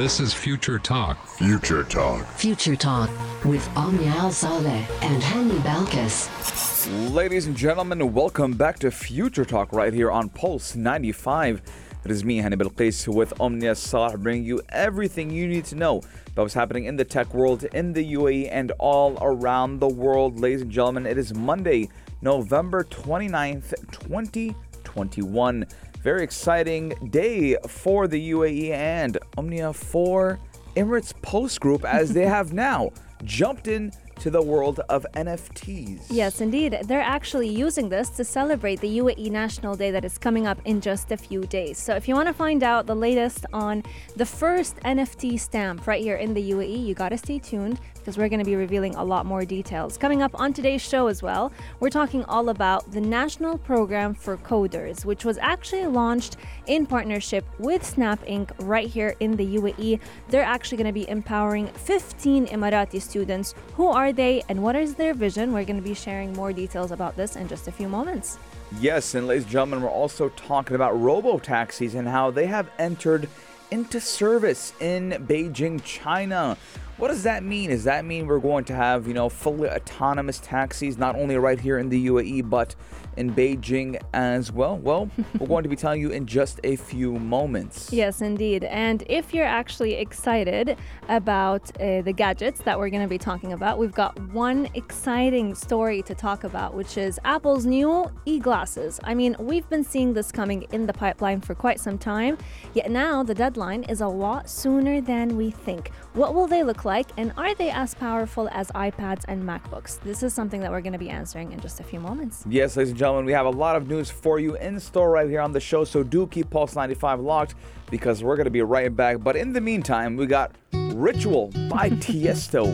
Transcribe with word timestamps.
This 0.00 0.18
is 0.18 0.32
Future 0.32 0.78
Talk. 0.78 1.28
Future 1.28 1.84
Talk. 1.84 2.26
Future 2.28 2.74
Talk 2.74 3.10
with 3.44 3.68
Omnia 3.76 4.08
Al 4.08 4.30
Saleh 4.30 4.88
and 5.02 5.22
Hani 5.22 5.58
Balkis. 5.58 7.12
Ladies 7.12 7.44
and 7.46 7.54
gentlemen, 7.54 8.10
welcome 8.14 8.54
back 8.54 8.78
to 8.78 8.90
Future 8.90 9.44
Talk 9.44 9.74
right 9.74 9.92
here 9.92 10.10
on 10.10 10.30
Pulse 10.30 10.74
95. 10.74 11.60
It 12.02 12.10
is 12.10 12.24
me, 12.24 12.38
Hannibal 12.38 12.70
Qais, 12.70 13.14
with 13.14 13.38
Omnia 13.38 13.74
Salah, 13.74 14.16
bringing 14.16 14.44
you 14.44 14.62
everything 14.70 15.28
you 15.30 15.46
need 15.46 15.66
to 15.66 15.74
know 15.74 15.98
about 15.98 16.44
what's 16.44 16.54
happening 16.54 16.86
in 16.86 16.96
the 16.96 17.04
tech 17.04 17.34
world, 17.34 17.64
in 17.64 17.92
the 17.92 18.14
UAE, 18.14 18.48
and 18.50 18.72
all 18.78 19.18
around 19.20 19.80
the 19.80 19.88
world. 19.88 20.40
Ladies 20.40 20.62
and 20.62 20.70
gentlemen, 20.70 21.04
it 21.04 21.18
is 21.18 21.34
Monday, 21.34 21.90
November 22.22 22.84
29th, 22.84 23.74
2021. 23.92 25.66
Very 26.02 26.24
exciting 26.24 27.10
day 27.10 27.56
for 27.68 28.08
the 28.08 28.30
UAE 28.30 28.70
and 28.70 29.18
Omnia 29.36 29.74
for 29.74 30.38
Emirates 30.74 31.12
Post 31.20 31.60
Group 31.60 31.84
as 31.84 32.14
they 32.14 32.24
have 32.36 32.54
now 32.54 32.90
jumped 33.22 33.68
in 33.68 33.92
to 34.20 34.30
the 34.30 34.40
world 34.40 34.80
of 34.88 35.04
NFTs. 35.14 36.06
Yes, 36.08 36.40
indeed. 36.40 36.78
They're 36.84 37.02
actually 37.02 37.48
using 37.48 37.90
this 37.90 38.08
to 38.10 38.24
celebrate 38.24 38.80
the 38.80 38.98
UAE 38.98 39.30
National 39.30 39.74
Day 39.74 39.90
that 39.90 40.04
is 40.06 40.16
coming 40.16 40.46
up 40.46 40.58
in 40.64 40.80
just 40.80 41.12
a 41.12 41.18
few 41.18 41.42
days. 41.42 41.76
So, 41.76 41.94
if 41.94 42.08
you 42.08 42.14
want 42.14 42.28
to 42.28 42.34
find 42.34 42.62
out 42.62 42.86
the 42.86 42.96
latest 42.96 43.44
on 43.52 43.82
the 44.16 44.26
first 44.26 44.76
NFT 44.84 45.38
stamp 45.38 45.86
right 45.86 46.02
here 46.02 46.16
in 46.16 46.32
the 46.32 46.50
UAE, 46.50 46.86
you 46.86 46.94
got 46.94 47.10
to 47.10 47.18
stay 47.18 47.38
tuned 47.38 47.78
because 48.00 48.18
we're 48.18 48.28
going 48.28 48.40
to 48.40 48.44
be 48.44 48.56
revealing 48.56 48.94
a 48.96 49.04
lot 49.04 49.26
more 49.26 49.44
details. 49.44 49.96
Coming 49.96 50.22
up 50.22 50.32
on 50.38 50.52
today's 50.52 50.82
show 50.82 51.06
as 51.06 51.22
well, 51.22 51.52
we're 51.78 51.90
talking 51.90 52.24
all 52.24 52.48
about 52.48 52.90
the 52.90 53.00
National 53.00 53.56
Program 53.58 54.14
for 54.14 54.36
Coders, 54.38 55.04
which 55.04 55.24
was 55.24 55.38
actually 55.38 55.86
launched 55.86 56.36
in 56.66 56.86
partnership 56.86 57.44
with 57.58 57.84
Snap 57.84 58.24
Inc. 58.24 58.50
right 58.58 58.88
here 58.88 59.14
in 59.20 59.36
the 59.36 59.56
UAE. 59.56 60.00
They're 60.28 60.42
actually 60.42 60.78
going 60.78 60.86
to 60.86 60.92
be 60.92 61.08
empowering 61.08 61.68
15 61.68 62.46
Emirati 62.46 63.00
students. 63.00 63.54
Who 63.76 63.86
are 63.88 64.12
they 64.12 64.42
and 64.48 64.62
what 64.62 64.76
is 64.76 64.94
their 64.94 65.14
vision? 65.14 65.52
We're 65.52 65.64
going 65.64 65.76
to 65.76 65.88
be 65.88 65.94
sharing 65.94 66.32
more 66.32 66.52
details 66.52 66.90
about 66.90 67.16
this 67.16 67.36
in 67.36 67.48
just 67.48 67.68
a 67.68 67.72
few 67.72 67.88
moments. 67.88 68.38
Yes, 68.78 69.14
and 69.14 69.26
ladies 69.26 69.42
and 69.44 69.52
gentlemen, 69.52 69.82
we're 69.82 69.90
also 69.90 70.28
talking 70.30 70.76
about 70.76 70.98
robo 71.00 71.38
taxis 71.38 71.94
and 71.94 72.06
how 72.06 72.30
they 72.30 72.46
have 72.46 72.70
entered 72.78 73.28
into 73.70 74.00
service 74.00 74.72
in 74.80 75.10
Beijing, 75.28 75.82
China. 75.84 76.56
What 77.00 77.08
does 77.08 77.22
that 77.22 77.42
mean? 77.42 77.70
Does 77.70 77.84
that 77.84 78.04
mean 78.04 78.26
we're 78.26 78.40
going 78.40 78.64
to 78.66 78.74
have, 78.74 79.08
you 79.08 79.14
know, 79.14 79.30
fully 79.30 79.70
autonomous 79.70 80.38
taxis, 80.38 80.98
not 80.98 81.16
only 81.16 81.34
right 81.38 81.58
here 81.58 81.78
in 81.78 81.88
the 81.88 82.08
UAE, 82.08 82.50
but 82.50 82.74
in 83.20 83.34
Beijing 83.34 84.00
as 84.14 84.50
well? 84.50 84.78
Well, 84.78 85.10
we're 85.38 85.46
going 85.46 85.62
to 85.62 85.68
be 85.68 85.76
telling 85.76 86.00
you 86.00 86.08
in 86.08 86.26
just 86.26 86.58
a 86.64 86.74
few 86.76 87.12
moments. 87.12 87.88
Yes, 88.00 88.22
indeed. 88.22 88.64
And 88.64 89.02
if 89.08 89.34
you're 89.34 89.44
actually 89.44 89.94
excited 89.94 90.78
about 91.10 91.70
uh, 91.78 92.00
the 92.00 92.14
gadgets 92.14 92.62
that 92.62 92.78
we're 92.78 92.88
going 92.88 93.02
to 93.02 93.08
be 93.08 93.18
talking 93.18 93.52
about, 93.52 93.78
we've 93.78 93.92
got 93.92 94.18
one 94.32 94.70
exciting 94.72 95.54
story 95.54 96.00
to 96.02 96.14
talk 96.14 96.44
about, 96.44 96.72
which 96.72 96.96
is 96.96 97.20
Apple's 97.24 97.66
new 97.66 98.10
e 98.24 98.38
glasses. 98.38 99.00
I 99.04 99.12
mean, 99.12 99.36
we've 99.38 99.68
been 99.68 99.84
seeing 99.84 100.14
this 100.14 100.32
coming 100.32 100.62
in 100.72 100.86
the 100.86 100.94
pipeline 100.94 101.42
for 101.42 101.54
quite 101.54 101.78
some 101.78 101.98
time, 101.98 102.38
yet 102.72 102.90
now 102.90 103.22
the 103.22 103.34
deadline 103.34 103.82
is 103.82 104.00
a 104.00 104.08
lot 104.08 104.48
sooner 104.48 105.02
than 105.02 105.36
we 105.36 105.50
think. 105.50 105.90
What 106.14 106.34
will 106.34 106.46
they 106.46 106.62
look 106.62 106.86
like, 106.86 107.10
and 107.18 107.34
are 107.36 107.54
they 107.54 107.70
as 107.70 107.94
powerful 107.94 108.48
as 108.50 108.68
iPads 108.68 109.24
and 109.28 109.42
MacBooks? 109.42 110.00
This 110.00 110.22
is 110.22 110.32
something 110.32 110.60
that 110.62 110.70
we're 110.70 110.80
going 110.80 110.94
to 110.94 110.98
be 110.98 111.10
answering 111.10 111.52
in 111.52 111.60
just 111.60 111.80
a 111.80 111.82
few 111.82 112.00
moments. 112.00 112.44
Yes, 112.48 112.76
ladies 112.76 112.90
and 112.90 112.98
gentlemen, 112.98 113.09
we 113.24 113.32
have 113.32 113.46
a 113.46 113.50
lot 113.50 113.76
of 113.76 113.88
news 113.88 114.10
for 114.10 114.38
you 114.38 114.56
in 114.56 114.78
store 114.80 115.10
right 115.10 115.28
here 115.28 115.40
on 115.40 115.52
the 115.52 115.60
show, 115.60 115.84
so 115.84 116.02
do 116.02 116.26
keep 116.26 116.50
Pulse 116.50 116.74
95 116.74 117.20
locked 117.20 117.54
because 117.90 118.22
we're 118.22 118.36
going 118.36 118.44
to 118.44 118.50
be 118.50 118.62
right 118.62 118.94
back. 118.94 119.18
But 119.20 119.36
in 119.36 119.52
the 119.52 119.60
meantime, 119.60 120.16
we 120.16 120.26
got 120.26 120.52
Ritual 120.72 121.48
by 121.68 121.90
Tiesto. 122.04 122.64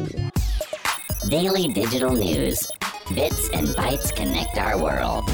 Daily 1.28 1.72
digital 1.72 2.12
news. 2.12 2.70
Bits 3.14 3.50
and 3.50 3.68
bytes 3.68 4.14
connect 4.14 4.58
our 4.58 4.78
world. 4.82 5.26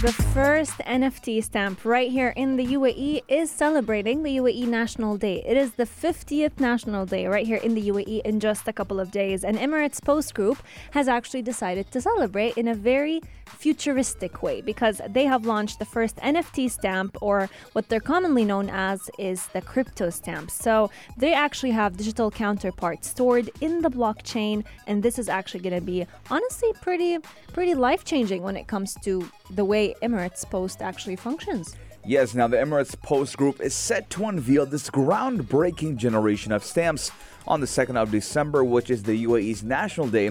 The 0.00 0.14
first 0.32 0.78
NFT 0.86 1.42
stamp 1.42 1.84
right 1.84 2.08
here 2.08 2.28
in 2.36 2.56
the 2.56 2.64
UAE 2.66 3.22
is 3.26 3.50
celebrating 3.50 4.22
the 4.22 4.36
UAE 4.36 4.68
National 4.68 5.16
Day. 5.16 5.42
It 5.44 5.56
is 5.56 5.72
the 5.72 5.84
50th 5.84 6.60
National 6.60 7.04
Day 7.04 7.26
right 7.26 7.44
here 7.44 7.56
in 7.56 7.74
the 7.74 7.88
UAE 7.88 8.22
in 8.24 8.38
just 8.38 8.68
a 8.68 8.72
couple 8.72 9.00
of 9.00 9.10
days. 9.10 9.42
And 9.42 9.58
Emirates 9.58 10.00
Post 10.00 10.34
Group 10.34 10.58
has 10.92 11.08
actually 11.08 11.42
decided 11.42 11.90
to 11.90 12.00
celebrate 12.00 12.56
in 12.56 12.68
a 12.68 12.74
very 12.76 13.20
futuristic 13.46 14.42
way 14.42 14.60
because 14.60 15.00
they 15.08 15.24
have 15.24 15.44
launched 15.44 15.80
the 15.80 15.84
first 15.84 16.16
NFT 16.18 16.70
stamp, 16.70 17.16
or 17.20 17.50
what 17.72 17.88
they're 17.88 17.98
commonly 17.98 18.44
known 18.44 18.70
as 18.70 19.10
is 19.18 19.48
the 19.48 19.60
crypto 19.60 20.10
stamp. 20.10 20.50
So 20.52 20.90
they 21.18 21.34
actually 21.34 21.72
have 21.72 21.96
digital 21.96 22.30
counterparts 22.30 23.08
stored 23.08 23.50
in 23.60 23.82
the 23.82 23.90
blockchain, 23.90 24.64
and 24.86 25.02
this 25.02 25.18
is 25.18 25.28
actually 25.28 25.60
going 25.60 25.74
to 25.74 25.84
be 25.84 26.06
honestly 26.30 26.72
pretty, 26.80 27.18
pretty 27.52 27.74
life 27.74 28.04
changing 28.04 28.42
when 28.42 28.56
it 28.56 28.68
comes 28.68 28.94
to 29.02 29.28
the 29.50 29.64
way 29.64 29.94
Emirates 30.02 30.19
Post 30.50 30.82
actually 30.82 31.16
functions. 31.16 31.76
Yes, 32.04 32.34
now 32.34 32.48
the 32.48 32.56
Emirates 32.56 33.00
Post 33.00 33.36
Group 33.36 33.60
is 33.60 33.74
set 33.74 34.08
to 34.10 34.24
unveil 34.24 34.66
this 34.66 34.88
groundbreaking 34.88 35.96
generation 35.96 36.50
of 36.50 36.64
stamps 36.64 37.10
on 37.46 37.60
the 37.60 37.66
2nd 37.66 37.96
of 37.96 38.10
December, 38.10 38.64
which 38.64 38.90
is 38.90 39.02
the 39.02 39.24
UAE's 39.24 39.62
National 39.62 40.08
Day, 40.08 40.30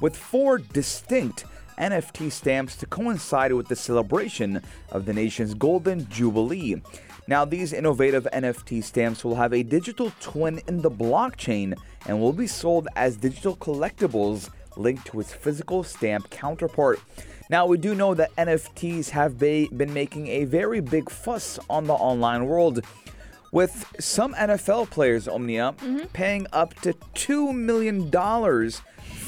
with 0.00 0.16
four 0.16 0.58
distinct 0.58 1.44
NFT 1.78 2.30
stamps 2.30 2.76
to 2.76 2.86
coincide 2.86 3.52
with 3.52 3.68
the 3.68 3.76
celebration 3.76 4.62
of 4.90 5.06
the 5.06 5.12
nation's 5.12 5.54
Golden 5.54 6.08
Jubilee. 6.08 6.82
Now, 7.26 7.44
these 7.44 7.72
innovative 7.72 8.26
NFT 8.32 8.82
stamps 8.82 9.24
will 9.24 9.36
have 9.36 9.52
a 9.52 9.62
digital 9.62 10.12
twin 10.20 10.60
in 10.68 10.82
the 10.82 10.90
blockchain 10.90 11.74
and 12.06 12.20
will 12.20 12.32
be 12.32 12.46
sold 12.46 12.88
as 12.96 13.16
digital 13.16 13.56
collectibles 13.56 14.50
linked 14.80 15.06
to 15.06 15.20
its 15.20 15.32
physical 15.32 15.82
stamp 15.82 16.30
counterpart. 16.30 17.00
Now, 17.48 17.66
we 17.66 17.78
do 17.78 17.94
know 17.94 18.14
that 18.14 18.34
NFTs 18.36 19.10
have 19.10 19.38
been 19.38 19.92
making 19.92 20.28
a 20.28 20.44
very 20.44 20.80
big 20.80 21.10
fuss 21.10 21.58
on 21.68 21.86
the 21.86 21.94
online 21.94 22.46
world, 22.46 22.84
with 23.52 23.92
some 23.98 24.34
NFL 24.34 24.90
players, 24.90 25.26
Omnia, 25.26 25.74
mm-hmm. 25.78 26.06
paying 26.12 26.46
up 26.52 26.74
to 26.82 26.92
$2 27.14 27.54
million 27.54 28.10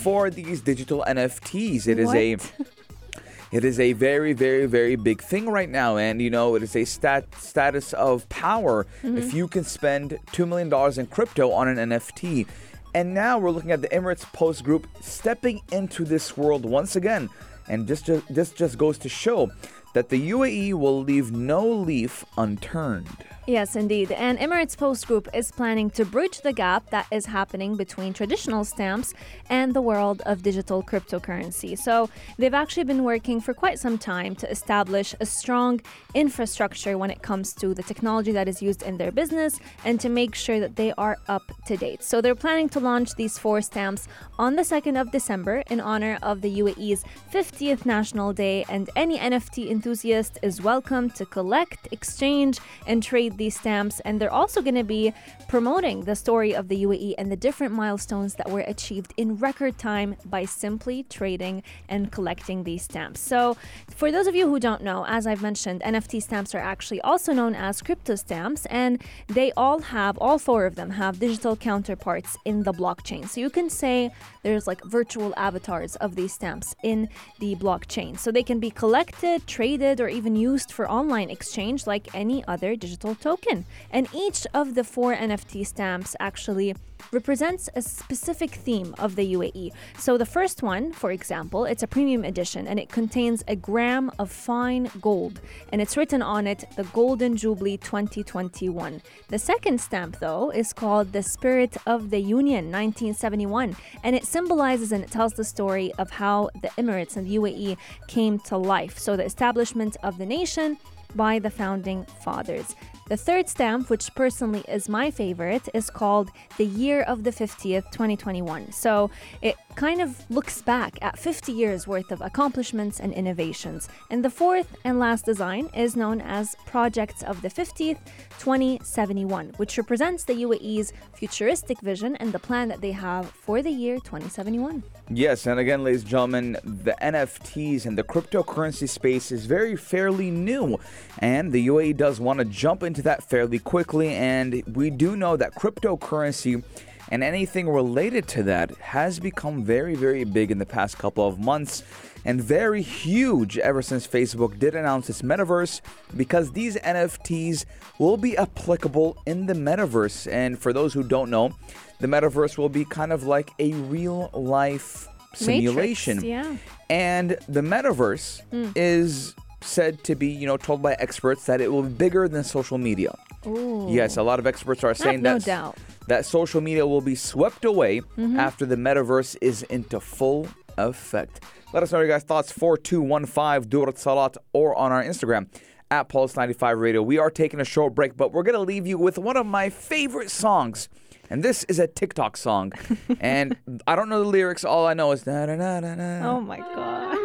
for 0.02 0.30
these 0.30 0.60
digital 0.60 1.04
NFTs. 1.06 1.86
It 1.86 1.98
is 1.98 2.14
a 2.14 2.32
it 3.52 3.64
is 3.64 3.78
a 3.78 3.92
very 3.92 4.32
very 4.32 4.64
very 4.64 4.96
big 4.96 5.20
thing 5.20 5.46
right 5.46 5.68
now 5.68 5.98
and 5.98 6.22
you 6.22 6.30
know 6.30 6.54
it 6.54 6.62
is 6.62 6.74
a 6.74 6.86
stat 6.86 7.26
status 7.36 7.92
of 7.92 8.26
power 8.30 8.86
mm-hmm. 9.02 9.18
if 9.18 9.34
you 9.34 9.46
can 9.46 9.62
spend 9.62 10.18
2 10.32 10.46
million 10.46 10.70
dollars 10.70 10.96
in 10.96 11.06
crypto 11.06 11.50
on 11.50 11.68
an 11.68 11.90
NFT. 11.90 12.46
And 12.94 13.14
now 13.14 13.38
we're 13.38 13.50
looking 13.50 13.72
at 13.72 13.80
the 13.80 13.88
Emirates 13.88 14.30
Post 14.32 14.64
Group 14.64 14.86
stepping 15.00 15.62
into 15.72 16.04
this 16.04 16.36
world 16.36 16.66
once 16.66 16.94
again. 16.94 17.30
And 17.68 17.86
this 17.86 18.02
just, 18.02 18.32
this 18.32 18.52
just 18.52 18.76
goes 18.76 18.98
to 18.98 19.08
show 19.08 19.50
that 19.94 20.10
the 20.10 20.30
UAE 20.30 20.74
will 20.74 21.02
leave 21.02 21.32
no 21.32 21.66
leaf 21.66 22.24
unturned. 22.36 23.08
Yes, 23.46 23.74
indeed. 23.74 24.12
And 24.12 24.38
Emirates 24.38 24.76
Post 24.76 25.08
Group 25.08 25.28
is 25.34 25.50
planning 25.50 25.90
to 25.90 26.04
bridge 26.04 26.42
the 26.42 26.52
gap 26.52 26.90
that 26.90 27.08
is 27.10 27.26
happening 27.26 27.74
between 27.74 28.12
traditional 28.12 28.64
stamps 28.64 29.14
and 29.50 29.74
the 29.74 29.82
world 29.82 30.22
of 30.26 30.44
digital 30.44 30.80
cryptocurrency. 30.80 31.76
So 31.76 32.08
they've 32.38 32.54
actually 32.54 32.84
been 32.84 33.02
working 33.02 33.40
for 33.40 33.52
quite 33.52 33.80
some 33.80 33.98
time 33.98 34.36
to 34.36 34.48
establish 34.48 35.12
a 35.18 35.26
strong 35.26 35.80
infrastructure 36.14 36.96
when 36.96 37.10
it 37.10 37.22
comes 37.22 37.52
to 37.54 37.74
the 37.74 37.82
technology 37.82 38.30
that 38.30 38.46
is 38.46 38.62
used 38.62 38.84
in 38.84 38.96
their 38.96 39.10
business 39.10 39.58
and 39.84 39.98
to 39.98 40.08
make 40.08 40.36
sure 40.36 40.60
that 40.60 40.76
they 40.76 40.92
are 40.92 41.18
up 41.26 41.50
to 41.66 41.76
date. 41.76 42.04
So 42.04 42.20
they're 42.20 42.36
planning 42.36 42.68
to 42.68 42.80
launch 42.80 43.16
these 43.16 43.38
four 43.38 43.60
stamps 43.60 44.06
on 44.38 44.54
the 44.54 44.62
2nd 44.62 45.00
of 45.00 45.10
December 45.10 45.64
in 45.68 45.80
honor 45.80 46.16
of 46.22 46.42
the 46.42 46.60
UAE's 46.60 47.04
50th 47.32 47.84
National 47.86 48.32
Day. 48.32 48.64
And 48.68 48.88
any 48.94 49.18
NFT 49.18 49.68
enthusiast 49.68 50.38
is 50.42 50.62
welcome 50.62 51.10
to 51.10 51.26
collect, 51.26 51.88
exchange, 51.90 52.60
and 52.86 53.02
trade 53.02 53.31
these 53.36 53.58
stamps, 53.58 54.00
and 54.00 54.20
they're 54.20 54.32
also 54.32 54.62
going 54.62 54.74
to 54.74 54.84
be 54.84 55.12
promoting 55.48 56.02
the 56.02 56.16
story 56.16 56.54
of 56.54 56.68
the 56.68 56.84
UAE 56.84 57.14
and 57.18 57.30
the 57.30 57.36
different 57.36 57.74
milestones 57.74 58.34
that 58.34 58.50
were 58.50 58.60
achieved 58.60 59.12
in 59.16 59.36
record 59.36 59.78
time 59.78 60.16
by 60.24 60.44
simply 60.44 61.04
trading 61.04 61.62
and 61.88 62.10
collecting 62.10 62.64
these 62.64 62.82
stamps. 62.82 63.20
So, 63.20 63.56
for 63.88 64.10
those 64.10 64.26
of 64.26 64.34
you 64.34 64.48
who 64.48 64.58
don't 64.58 64.82
know, 64.82 65.04
as 65.06 65.26
I've 65.26 65.42
mentioned, 65.42 65.82
NFT 65.82 66.22
stamps 66.22 66.54
are 66.54 66.58
actually 66.58 67.00
also 67.02 67.32
known 67.32 67.54
as 67.54 67.82
crypto 67.82 68.14
stamps, 68.14 68.66
and 68.66 69.02
they 69.28 69.52
all 69.52 69.80
have, 69.80 70.16
all 70.18 70.38
four 70.38 70.66
of 70.66 70.74
them 70.74 70.90
have 70.90 71.18
digital 71.18 71.56
counterparts 71.56 72.36
in 72.44 72.62
the 72.62 72.72
blockchain. 72.72 73.28
So, 73.28 73.40
you 73.40 73.50
can 73.50 73.68
say 73.68 74.10
there's 74.42 74.66
like 74.66 74.82
virtual 74.84 75.32
avatars 75.36 75.96
of 75.96 76.16
these 76.16 76.32
stamps 76.32 76.74
in 76.82 77.08
the 77.40 77.54
blockchain. 77.56 78.18
So, 78.18 78.30
they 78.30 78.42
can 78.42 78.58
be 78.60 78.70
collected, 78.70 79.46
traded, 79.46 80.00
or 80.00 80.08
even 80.08 80.36
used 80.36 80.72
for 80.72 80.90
online 80.90 81.30
exchange 81.30 81.86
like 81.86 82.14
any 82.14 82.44
other 82.46 82.76
digital 82.76 83.14
token. 83.22 83.64
And 83.90 84.08
each 84.12 84.46
of 84.52 84.74
the 84.74 84.84
four 84.84 85.14
NFT 85.14 85.66
stamps 85.66 86.14
actually 86.20 86.74
represents 87.10 87.68
a 87.74 87.82
specific 87.82 88.50
theme 88.50 88.94
of 88.98 89.16
the 89.16 89.34
UAE. 89.34 89.72
So 89.98 90.16
the 90.16 90.26
first 90.26 90.62
one, 90.62 90.92
for 90.92 91.10
example, 91.10 91.64
it's 91.64 91.82
a 91.82 91.86
premium 91.86 92.24
edition 92.24 92.66
and 92.66 92.78
it 92.78 92.88
contains 92.88 93.42
a 93.48 93.56
gram 93.56 94.10
of 94.18 94.30
fine 94.30 94.90
gold 95.00 95.40
and 95.70 95.80
it's 95.82 95.96
written 95.96 96.22
on 96.22 96.46
it 96.46 96.64
the 96.76 96.84
Golden 96.84 97.36
Jubilee 97.36 97.76
2021. 97.76 99.02
The 99.28 99.38
second 99.38 99.80
stamp 99.80 100.18
though 100.20 100.50
is 100.50 100.72
called 100.72 101.12
the 101.12 101.22
Spirit 101.22 101.76
of 101.86 102.10
the 102.10 102.20
Union 102.20 102.66
1971 102.66 103.76
and 104.04 104.16
it 104.16 104.24
symbolizes 104.24 104.92
and 104.92 105.02
it 105.02 105.10
tells 105.10 105.34
the 105.34 105.44
story 105.44 105.92
of 105.98 106.10
how 106.10 106.50
the 106.62 106.68
Emirates 106.78 107.16
and 107.16 107.26
the 107.26 107.36
UAE 107.36 107.76
came 108.06 108.38
to 108.40 108.56
life. 108.56 108.98
So 108.98 109.16
the 109.16 109.24
establishment 109.24 109.96
of 110.02 110.18
the 110.18 110.26
nation 110.26 110.78
by 111.14 111.38
the 111.38 111.50
founding 111.50 112.04
fathers. 112.04 112.74
The 113.08 113.16
third 113.16 113.48
stamp, 113.48 113.90
which 113.90 114.14
personally 114.14 114.64
is 114.68 114.88
my 114.88 115.10
favorite, 115.10 115.68
is 115.74 115.90
called 115.90 116.30
the 116.56 116.64
Year 116.64 117.02
of 117.02 117.24
the 117.24 117.30
50th 117.30 117.90
2021. 117.90 118.72
So 118.72 119.10
it 119.42 119.56
kind 119.74 120.00
of 120.00 120.28
looks 120.30 120.62
back 120.62 120.98
at 121.02 121.18
50 121.18 121.52
years 121.52 121.86
worth 121.86 122.12
of 122.12 122.20
accomplishments 122.20 123.00
and 123.00 123.12
innovations. 123.12 123.88
And 124.10 124.24
the 124.24 124.30
fourth 124.30 124.76
and 124.84 124.98
last 124.98 125.24
design 125.24 125.70
is 125.74 125.96
known 125.96 126.20
as 126.20 126.56
Projects 126.66 127.22
of 127.22 127.42
the 127.42 127.48
50th 127.48 127.98
2071, 128.38 129.52
which 129.56 129.78
represents 129.78 130.24
the 130.24 130.34
UAE's 130.34 130.92
futuristic 131.14 131.80
vision 131.80 132.16
and 132.16 132.32
the 132.32 132.38
plan 132.38 132.68
that 132.68 132.80
they 132.80 132.92
have 132.92 133.30
for 133.30 133.62
the 133.62 133.70
year 133.70 133.96
2071. 133.96 134.82
Yes, 135.10 135.46
and 135.46 135.60
again, 135.60 135.84
ladies 135.84 136.02
and 136.02 136.10
gentlemen, 136.10 136.52
the 136.64 136.96
NFTs 137.02 137.86
and 137.86 137.96
the 137.96 138.02
cryptocurrency 138.02 138.88
space 138.88 139.30
is 139.30 139.46
very 139.46 139.76
fairly 139.76 140.30
new, 140.30 140.78
and 141.18 141.52
the 141.52 141.66
UAE 141.68 141.96
does 141.96 142.20
want 142.20 142.38
to 142.38 142.44
jump 142.44 142.82
into 142.82 143.02
that 143.02 143.22
fairly 143.22 143.58
quickly. 143.58 144.08
And 144.08 144.62
we 144.74 144.90
do 144.90 145.16
know 145.16 145.36
that 145.36 145.54
cryptocurrency 145.54 146.64
and 147.12 147.22
anything 147.22 147.68
related 147.68 148.26
to 148.26 148.42
that 148.44 148.70
has 148.78 149.20
become 149.20 149.62
very, 149.62 149.94
very 149.94 150.24
big 150.24 150.50
in 150.50 150.56
the 150.56 150.64
past 150.64 150.96
couple 150.96 151.28
of 151.28 151.38
months 151.38 151.82
and 152.24 152.42
very 152.42 152.80
huge 152.80 153.58
ever 153.58 153.82
since 153.82 154.06
Facebook 154.06 154.58
did 154.58 154.74
announce 154.74 155.10
its 155.10 155.20
metaverse 155.20 155.82
because 156.16 156.52
these 156.52 156.76
NFTs 156.76 157.66
will 157.98 158.16
be 158.16 158.34
applicable 158.38 159.18
in 159.26 159.44
the 159.44 159.52
metaverse. 159.52 160.32
And 160.32 160.58
for 160.58 160.72
those 160.72 160.94
who 160.94 161.02
don't 161.02 161.28
know, 161.28 161.54
the 162.00 162.06
metaverse 162.06 162.56
will 162.56 162.70
be 162.70 162.86
kind 162.86 163.12
of 163.12 163.24
like 163.24 163.50
a 163.58 163.74
real 163.74 164.30
life 164.32 165.06
simulation. 165.34 166.16
Matrix, 166.16 166.24
yeah. 166.24 166.56
And 166.88 167.36
the 167.46 167.60
metaverse 167.60 168.40
mm. 168.50 168.72
is 168.74 169.34
said 169.60 170.02
to 170.04 170.14
be, 170.14 170.28
you 170.28 170.46
know, 170.46 170.56
told 170.56 170.80
by 170.80 170.94
experts 170.94 171.44
that 171.44 171.60
it 171.60 171.70
will 171.70 171.82
be 171.82 171.90
bigger 171.90 172.26
than 172.26 172.42
social 172.42 172.78
media. 172.78 173.14
Ooh. 173.46 173.88
Yes, 173.90 174.16
a 174.16 174.22
lot 174.22 174.38
of 174.38 174.46
experts 174.46 174.82
are 174.84 174.94
saying 174.94 175.22
that. 175.22 175.32
no 175.32 175.38
doubt. 175.38 175.76
That 176.08 176.24
social 176.26 176.60
media 176.60 176.86
will 176.86 177.00
be 177.00 177.14
swept 177.14 177.64
away 177.64 178.00
Mm-hmm. 178.00 178.38
after 178.38 178.66
the 178.66 178.76
metaverse 178.76 179.36
is 179.40 179.62
into 179.64 180.00
full 180.00 180.48
effect. 180.78 181.42
Let 181.72 181.82
us 181.82 181.92
know 181.92 181.98
your 182.00 182.08
guys' 182.08 182.22
thoughts 182.24 182.52
4215 182.52 183.68
Durat 183.70 183.98
Salat 183.98 184.36
or 184.52 184.76
on 184.76 184.92
our 184.92 185.02
Instagram 185.02 185.48
at 185.90 186.08
Pulse95 186.08 186.78
Radio. 186.80 187.02
We 187.02 187.18
are 187.18 187.30
taking 187.30 187.60
a 187.60 187.64
short 187.64 187.94
break, 187.94 188.16
but 188.16 188.32
we're 188.32 188.42
going 188.42 188.54
to 188.54 188.60
leave 188.60 188.86
you 188.86 188.98
with 188.98 189.18
one 189.18 189.36
of 189.36 189.46
my 189.46 189.70
favorite 189.70 190.30
songs. 190.30 190.88
And 191.30 191.42
this 191.42 191.64
is 191.64 191.78
a 191.78 191.86
TikTok 191.86 192.36
song. 192.36 192.72
and 193.20 193.56
I 193.86 193.96
don't 193.96 194.08
know 194.10 194.22
the 194.22 194.28
lyrics. 194.28 194.64
All 194.64 194.86
I 194.86 194.92
know 194.94 195.12
is 195.12 195.22
da 195.22 195.46
da 195.46 195.56
da 195.56 195.80
da 195.80 195.94
da. 195.94 196.28
Oh 196.28 196.40
my 196.40 196.58
god. 196.58 197.18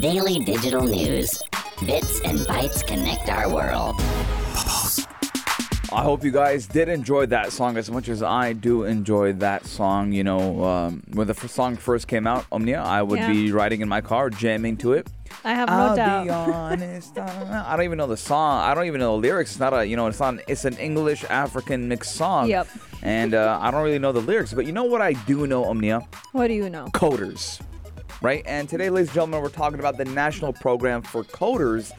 Daily 0.00 0.40
digital 0.44 0.82
news. 0.84 1.38
Bits 1.84 2.20
and 2.20 2.38
bytes 2.40 2.86
connect 2.86 3.28
our 3.28 3.48
world. 3.52 3.96
I 5.96 6.02
hope 6.02 6.22
you 6.24 6.30
guys 6.30 6.66
did 6.66 6.90
enjoy 6.90 7.24
that 7.26 7.52
song 7.52 7.78
as 7.78 7.90
much 7.90 8.10
as 8.10 8.22
I 8.22 8.52
do 8.52 8.84
enjoy 8.84 9.32
that 9.34 9.64
song. 9.64 10.12
You 10.12 10.24
know, 10.24 10.62
um, 10.62 11.02
when 11.14 11.26
the 11.26 11.32
f- 11.32 11.50
song 11.50 11.76
first 11.76 12.06
came 12.06 12.26
out, 12.26 12.44
Omnia, 12.52 12.82
I 12.82 13.00
would 13.00 13.18
Yeah. 13.18 13.32
be 13.32 13.50
riding 13.50 13.80
in 13.80 13.88
my 13.88 14.02
car, 14.02 14.28
jamming 14.28 14.76
to 14.78 14.92
it. 14.92 15.06
I 15.42 15.54
have 15.54 15.70
no 15.70 15.74
I'll 15.74 15.96
doubt. 15.96 16.24
be 16.24 16.30
honest. 16.30 17.18
I 17.18 17.74
don't 17.74 17.84
even 17.86 17.96
know 17.96 18.06
the 18.08 18.16
song. 18.18 18.60
I 18.60 18.74
don't 18.74 18.84
even 18.84 19.00
know 19.00 19.12
the 19.16 19.22
lyrics. 19.26 19.52
It's 19.52 19.58
not 19.60 19.72
a, 19.72 19.86
you 19.86 19.96
know, 19.96 20.06
it's 20.06 20.20
not. 20.20 20.34
It's 20.46 20.66
an 20.66 20.76
English 20.76 21.24
African 21.30 21.88
mixed 21.88 22.14
song. 22.14 22.48
Yep. 22.48 22.68
And 23.02 23.32
uh, 23.32 23.58
I 23.62 23.70
don't 23.70 23.82
really 23.82 23.98
know 23.98 24.12
the 24.12 24.20
lyrics, 24.20 24.52
but 24.52 24.66
you 24.66 24.72
know 24.72 24.84
what 24.84 25.00
I 25.00 25.14
do 25.14 25.46
know, 25.46 25.64
Omnia? 25.64 26.02
What 26.32 26.48
do 26.48 26.52
you 26.54 26.68
know? 26.68 26.88
Coders, 26.92 27.58
right? 28.20 28.42
And 28.46 28.68
today, 28.68 28.90
ladies 28.90 29.08
and 29.08 29.14
gentlemen, 29.14 29.40
we're 29.42 29.48
talking 29.48 29.78
about 29.78 29.96
the 29.96 30.04
national 30.04 30.52
program 30.52 31.00
for 31.00 31.24
coders, 31.24 31.90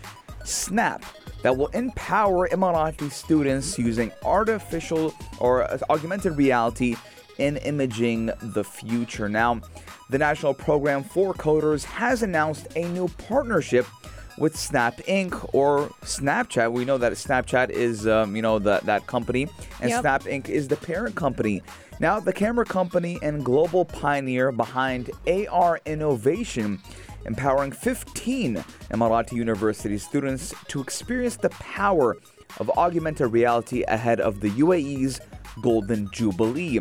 SNAP, 0.43 1.03
that 1.43 1.55
will 1.55 1.67
empower 1.67 2.47
Emirati 2.49 3.11
students 3.11 3.77
using 3.77 4.11
artificial 4.23 5.13
or 5.39 5.67
augmented 5.89 6.37
reality 6.37 6.95
in 7.37 7.57
imaging 7.57 8.31
the 8.41 8.63
future. 8.63 9.29
Now, 9.29 9.61
the 10.09 10.17
national 10.17 10.53
program 10.53 11.03
for 11.03 11.33
coders 11.33 11.83
has 11.83 12.23
announced 12.23 12.67
a 12.75 12.85
new 12.85 13.07
partnership 13.07 13.85
with 14.37 14.55
Snap 14.55 14.97
Inc. 15.07 15.49
or 15.53 15.89
Snapchat. 16.03 16.71
We 16.71 16.85
know 16.85 16.97
that 16.97 17.13
Snapchat 17.13 17.69
is, 17.71 18.07
um, 18.07 18.35
you 18.35 18.41
know, 18.41 18.59
that 18.59 18.85
that 18.85 19.07
company, 19.07 19.47
and 19.81 19.89
Yep. 19.89 20.01
Snap 20.01 20.23
Inc. 20.23 20.47
is 20.49 20.67
the 20.67 20.75
parent 20.75 21.15
company. 21.15 21.61
Now, 21.99 22.19
the 22.19 22.33
camera 22.33 22.63
company 22.63 23.17
and 23.23 23.43
global 23.43 23.83
pioneer 23.83 24.51
behind 24.51 25.09
AR 25.25 25.79
innovation, 25.85 26.79
empowering 27.27 27.71
15 27.71 28.55
Emirati 28.91 29.33
University 29.33 29.97
students 29.97 30.53
to 30.67 30.81
experience 30.81 31.37
the 31.37 31.49
power 31.49 32.17
of 32.59 32.69
augmented 32.71 33.31
reality 33.31 33.83
ahead 33.87 34.19
of 34.19 34.39
the 34.39 34.49
UAE's 34.51 35.19
Golden 35.61 36.09
Jubilee. 36.11 36.79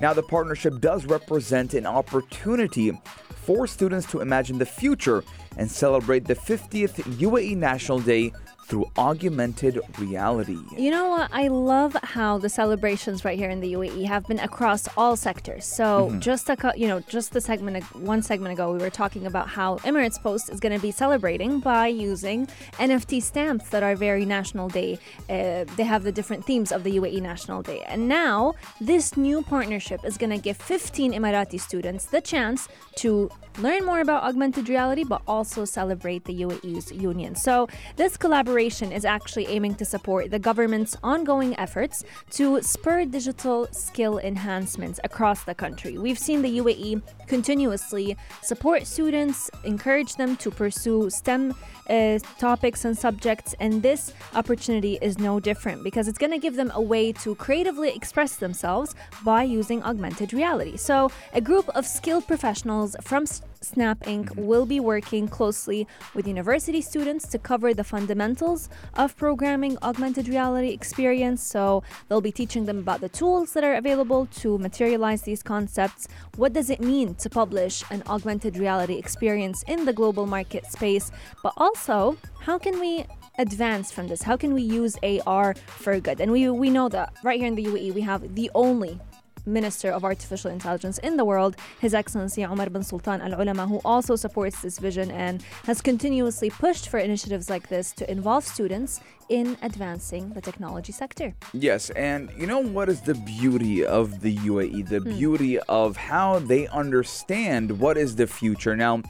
Now, 0.00 0.12
the 0.12 0.22
partnership 0.22 0.80
does 0.80 1.06
represent 1.06 1.74
an 1.74 1.86
opportunity 1.86 2.92
for 3.30 3.66
students 3.66 4.06
to 4.10 4.20
imagine 4.20 4.58
the 4.58 4.66
future 4.66 5.24
and 5.56 5.70
celebrate 5.70 6.24
the 6.26 6.34
50th 6.34 7.02
UAE 7.18 7.56
National 7.56 8.00
Day 8.00 8.32
through 8.66 8.90
augmented 8.98 9.80
reality. 9.96 10.58
You 10.76 10.90
know 10.90 11.08
what? 11.08 11.30
I 11.32 11.46
love 11.46 11.96
how 12.02 12.38
the 12.38 12.48
celebrations 12.48 13.24
right 13.24 13.38
here 13.38 13.48
in 13.48 13.60
the 13.60 13.74
UAE 13.74 14.06
have 14.06 14.26
been 14.26 14.40
across 14.40 14.88
all 14.96 15.14
sectors. 15.14 15.64
So 15.64 16.16
just 16.18 16.50
a 16.50 16.56
you 16.76 16.88
know, 16.88 16.98
just 17.00 17.32
the 17.32 17.40
segment 17.40 17.84
one 17.94 18.22
segment 18.22 18.52
ago, 18.52 18.72
we 18.72 18.78
were 18.78 18.90
talking 18.90 19.24
about 19.26 19.48
how 19.48 19.76
Emirates 19.78 20.20
Post 20.20 20.50
is 20.50 20.58
going 20.58 20.74
to 20.74 20.82
be 20.82 20.90
celebrating 20.90 21.60
by 21.60 21.86
using 21.86 22.48
NFT 22.78 23.22
stamps 23.22 23.68
that 23.68 23.84
are 23.84 23.94
very 23.94 24.24
National 24.24 24.68
Day. 24.68 24.98
Uh, 25.30 25.64
they 25.76 25.84
have 25.84 26.02
the 26.02 26.12
different 26.12 26.44
themes 26.44 26.72
of 26.72 26.82
the 26.82 26.96
UAE 26.98 27.22
National 27.22 27.62
Day, 27.62 27.82
and 27.86 28.08
now 28.08 28.54
this 28.80 29.16
new 29.16 29.42
partnership 29.42 30.04
is 30.04 30.18
going 30.18 30.30
to 30.30 30.38
give 30.38 30.56
15 30.56 31.12
Emirati 31.12 31.60
students 31.60 32.06
the 32.06 32.20
chance 32.20 32.68
to 32.96 33.30
learn 33.58 33.84
more 33.84 34.00
about 34.00 34.24
augmented 34.24 34.68
reality, 34.68 35.04
but 35.04 35.22
also 35.26 35.64
celebrate 35.64 36.24
the 36.24 36.42
UAE's 36.42 36.90
union. 36.92 37.34
So, 37.34 37.68
this 37.96 38.16
collaboration 38.16 38.55
is 38.56 39.04
actually 39.04 39.46
aiming 39.48 39.74
to 39.74 39.84
support 39.84 40.30
the 40.30 40.38
government's 40.38 40.96
ongoing 41.02 41.58
efforts 41.58 42.04
to 42.30 42.62
spur 42.62 43.04
digital 43.04 43.68
skill 43.72 44.18
enhancements 44.18 44.98
across 45.04 45.44
the 45.44 45.54
country. 45.54 45.98
We've 45.98 46.18
seen 46.18 46.40
the 46.42 46.58
UAE 46.58 47.02
continuously 47.26 48.16
support 48.42 48.86
students, 48.86 49.50
encourage 49.64 50.16
them 50.16 50.36
to 50.38 50.50
pursue 50.50 51.10
STEM 51.10 51.54
uh, 51.90 52.18
topics 52.38 52.84
and 52.84 52.96
subjects, 52.96 53.54
and 53.60 53.82
this 53.82 54.12
opportunity 54.34 54.98
is 55.02 55.18
no 55.18 55.38
different 55.38 55.84
because 55.84 56.08
it's 56.08 56.18
going 56.18 56.32
to 56.32 56.38
give 56.38 56.56
them 56.56 56.72
a 56.74 56.80
way 56.80 57.12
to 57.12 57.34
creatively 57.34 57.90
express 57.90 58.36
themselves 58.36 58.94
by 59.24 59.42
using 59.42 59.82
augmented 59.82 60.32
reality. 60.32 60.76
So, 60.76 61.10
a 61.32 61.40
group 61.40 61.68
of 61.76 61.86
skilled 61.86 62.26
professionals 62.26 62.96
from 63.02 63.26
Snap 63.66 63.98
Inc. 64.00 64.26
Mm-hmm. 64.26 64.46
will 64.46 64.66
be 64.66 64.80
working 64.80 65.28
closely 65.28 65.86
with 66.14 66.26
university 66.26 66.80
students 66.80 67.26
to 67.28 67.38
cover 67.38 67.74
the 67.74 67.84
fundamentals 67.84 68.68
of 68.94 69.16
programming 69.16 69.76
augmented 69.82 70.28
reality 70.28 70.70
experience. 70.70 71.42
So, 71.42 71.82
they'll 72.08 72.20
be 72.20 72.32
teaching 72.32 72.66
them 72.66 72.78
about 72.78 73.00
the 73.00 73.08
tools 73.08 73.52
that 73.54 73.64
are 73.64 73.74
available 73.74 74.26
to 74.40 74.58
materialize 74.58 75.22
these 75.22 75.42
concepts. 75.42 76.08
What 76.36 76.52
does 76.52 76.70
it 76.70 76.80
mean 76.80 77.14
to 77.16 77.28
publish 77.28 77.82
an 77.90 78.02
augmented 78.06 78.56
reality 78.56 78.96
experience 78.98 79.62
in 79.66 79.84
the 79.84 79.92
global 79.92 80.26
market 80.26 80.66
space? 80.66 81.10
But 81.42 81.52
also, 81.56 82.16
how 82.40 82.58
can 82.58 82.78
we 82.80 83.04
advance 83.38 83.92
from 83.92 84.08
this? 84.08 84.22
How 84.22 84.36
can 84.36 84.54
we 84.54 84.62
use 84.62 84.96
AR 85.02 85.54
for 85.66 85.98
good? 86.00 86.20
And 86.20 86.32
we 86.32 86.48
we 86.50 86.70
know 86.70 86.88
that 86.88 87.12
right 87.22 87.38
here 87.38 87.48
in 87.48 87.54
the 87.54 87.64
UAE 87.64 87.94
we 87.94 88.02
have 88.02 88.34
the 88.34 88.50
only 88.54 88.98
Minister 89.46 89.90
of 89.90 90.04
Artificial 90.04 90.50
Intelligence 90.50 90.98
in 90.98 91.16
the 91.16 91.24
world, 91.24 91.56
His 91.80 91.94
Excellency 91.94 92.44
Omar 92.44 92.68
bin 92.70 92.82
Sultan 92.82 93.20
Al 93.20 93.38
Olama, 93.38 93.68
who 93.68 93.80
also 93.84 94.16
supports 94.16 94.60
this 94.62 94.78
vision 94.78 95.10
and 95.10 95.42
has 95.64 95.80
continuously 95.80 96.50
pushed 96.50 96.88
for 96.88 96.98
initiatives 96.98 97.48
like 97.48 97.68
this 97.68 97.92
to 97.92 98.10
involve 98.10 98.44
students 98.44 99.00
in 99.28 99.56
advancing 99.62 100.30
the 100.30 100.40
technology 100.40 100.92
sector. 100.92 101.34
Yes, 101.52 101.90
and 101.90 102.30
you 102.36 102.46
know 102.46 102.60
what 102.60 102.88
is 102.88 103.00
the 103.00 103.14
beauty 103.14 103.84
of 103.84 104.20
the 104.20 104.36
UAE? 104.36 104.88
The 104.88 105.00
hmm. 105.00 105.10
beauty 105.10 105.58
of 105.60 105.96
how 105.96 106.38
they 106.38 106.66
understand 106.68 107.78
what 107.80 107.96
is 107.96 108.16
the 108.16 108.26
future. 108.26 108.76
Now, 108.76 109.02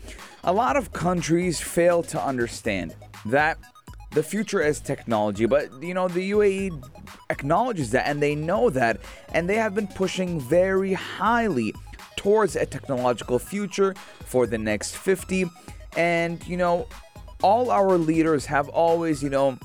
a 0.45 0.53
lot 0.53 0.77
of 0.77 0.93
countries 0.93 1.61
fail 1.61 2.03
to 2.05 2.23
understand 2.23 2.95
that 3.27 3.59
the 4.17 4.23
future 4.23 4.63
is 4.63 4.81
technology. 4.81 5.45
But, 5.45 5.83
you 5.83 5.93
know, 5.93 6.09
the 6.09 6.31
UAE 6.31 6.83
acknowledges 7.29 7.91
that 7.91 8.09
and 8.09 8.23
they 8.23 8.35
know 8.35 8.71
that. 8.71 8.99
And 9.35 9.47
they 9.49 9.57
have 9.57 9.75
been 9.75 9.87
pushing 9.87 10.41
very 10.41 10.95
highly 10.95 11.75
towards 12.17 12.57
a 12.57 12.65
technological 12.65 13.39
future 13.39 13.95
for 14.25 14.47
the 14.47 14.57
next 14.57 14.97
50. 14.97 15.45
And, 15.99 16.45
you 16.49 16.57
know, 16.57 16.89
all 17.43 17.71
our 17.71 17.99
leaders 17.99 18.47
have 18.47 18.71
always, 18.71 19.23
you 19.23 19.29
know, 19.29 19.59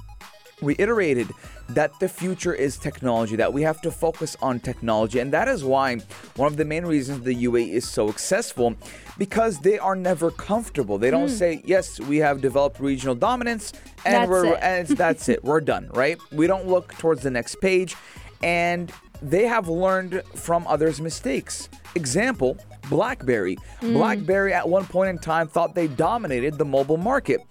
reiterated 0.61 1.29
that 1.73 1.99
the 1.99 2.09
future 2.09 2.53
is 2.53 2.77
technology, 2.77 3.35
that 3.35 3.53
we 3.53 3.61
have 3.61 3.81
to 3.81 3.91
focus 3.91 4.35
on 4.41 4.59
technology. 4.59 5.19
And 5.19 5.31
that 5.33 5.47
is 5.47 5.63
why 5.63 5.97
one 6.35 6.47
of 6.47 6.57
the 6.57 6.65
main 6.65 6.85
reasons 6.85 7.23
the 7.23 7.35
UAE 7.35 7.73
is 7.73 7.87
so 7.87 8.07
successful 8.07 8.75
because 9.17 9.59
they 9.59 9.79
are 9.79 9.95
never 9.95 10.31
comfortable. 10.31 10.97
They 10.97 11.11
don't 11.11 11.29
hmm. 11.29 11.35
say, 11.35 11.61
yes, 11.65 11.99
we 11.99 12.17
have 12.17 12.41
developed 12.41 12.79
regional 12.79 13.15
dominance 13.15 13.73
and 14.05 14.15
That's 14.15 14.29
we're 14.29 14.45
it. 14.45 14.59
and 14.61 14.83
it's- 14.83 14.97
that's 14.97 15.29
it. 15.29 15.43
We're 15.51 15.61
done, 15.61 15.89
right? 15.93 16.17
We 16.31 16.47
don't 16.47 16.67
look 16.67 16.93
towards 16.97 17.23
the 17.23 17.31
next 17.31 17.55
page. 17.61 17.95
And 18.43 18.91
they 19.21 19.45
have 19.45 19.67
learned 19.67 20.23
from 20.35 20.65
others' 20.67 20.99
mistakes. 20.99 21.69
Example, 21.95 22.57
BlackBerry. 22.89 23.57
Hmm. 23.79 23.93
BlackBerry 23.93 24.53
at 24.53 24.67
one 24.67 24.85
point 24.85 25.09
in 25.09 25.17
time 25.19 25.47
thought 25.47 25.75
they 25.75 25.87
dominated 25.87 26.57
the 26.57 26.65
mobile 26.65 26.97
market. 26.97 27.41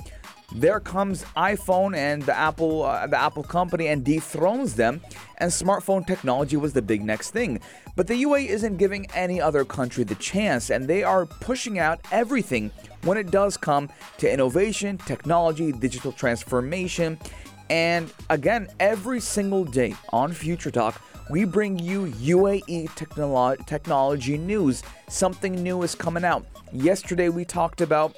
There 0.52 0.80
comes 0.80 1.24
iPhone 1.36 1.96
and 1.96 2.22
the 2.22 2.36
Apple, 2.36 2.82
uh, 2.82 3.06
the 3.06 3.18
Apple 3.18 3.44
company, 3.44 3.86
and 3.86 4.04
dethrones 4.04 4.74
them. 4.74 5.00
And 5.38 5.50
smartphone 5.50 6.04
technology 6.04 6.56
was 6.56 6.72
the 6.72 6.82
big 6.82 7.04
next 7.04 7.30
thing. 7.30 7.60
But 7.94 8.08
the 8.08 8.24
UAE 8.24 8.48
isn't 8.48 8.76
giving 8.76 9.06
any 9.14 9.40
other 9.40 9.64
country 9.64 10.02
the 10.02 10.16
chance, 10.16 10.70
and 10.70 10.88
they 10.88 11.04
are 11.04 11.24
pushing 11.24 11.78
out 11.78 12.00
everything 12.10 12.72
when 13.04 13.16
it 13.16 13.30
does 13.30 13.56
come 13.56 13.88
to 14.18 14.30
innovation, 14.30 14.98
technology, 14.98 15.70
digital 15.70 16.10
transformation. 16.10 17.18
And 17.70 18.12
again, 18.28 18.68
every 18.80 19.20
single 19.20 19.64
day 19.64 19.94
on 20.12 20.32
Future 20.32 20.72
Talk, 20.72 21.00
we 21.30 21.44
bring 21.44 21.78
you 21.78 22.06
UAE 22.06 22.88
technolo- 22.96 23.64
technology 23.66 24.36
news. 24.36 24.82
Something 25.08 25.62
new 25.62 25.82
is 25.84 25.94
coming 25.94 26.24
out. 26.24 26.44
Yesterday, 26.72 27.28
we 27.28 27.44
talked 27.44 27.80
about 27.80 28.16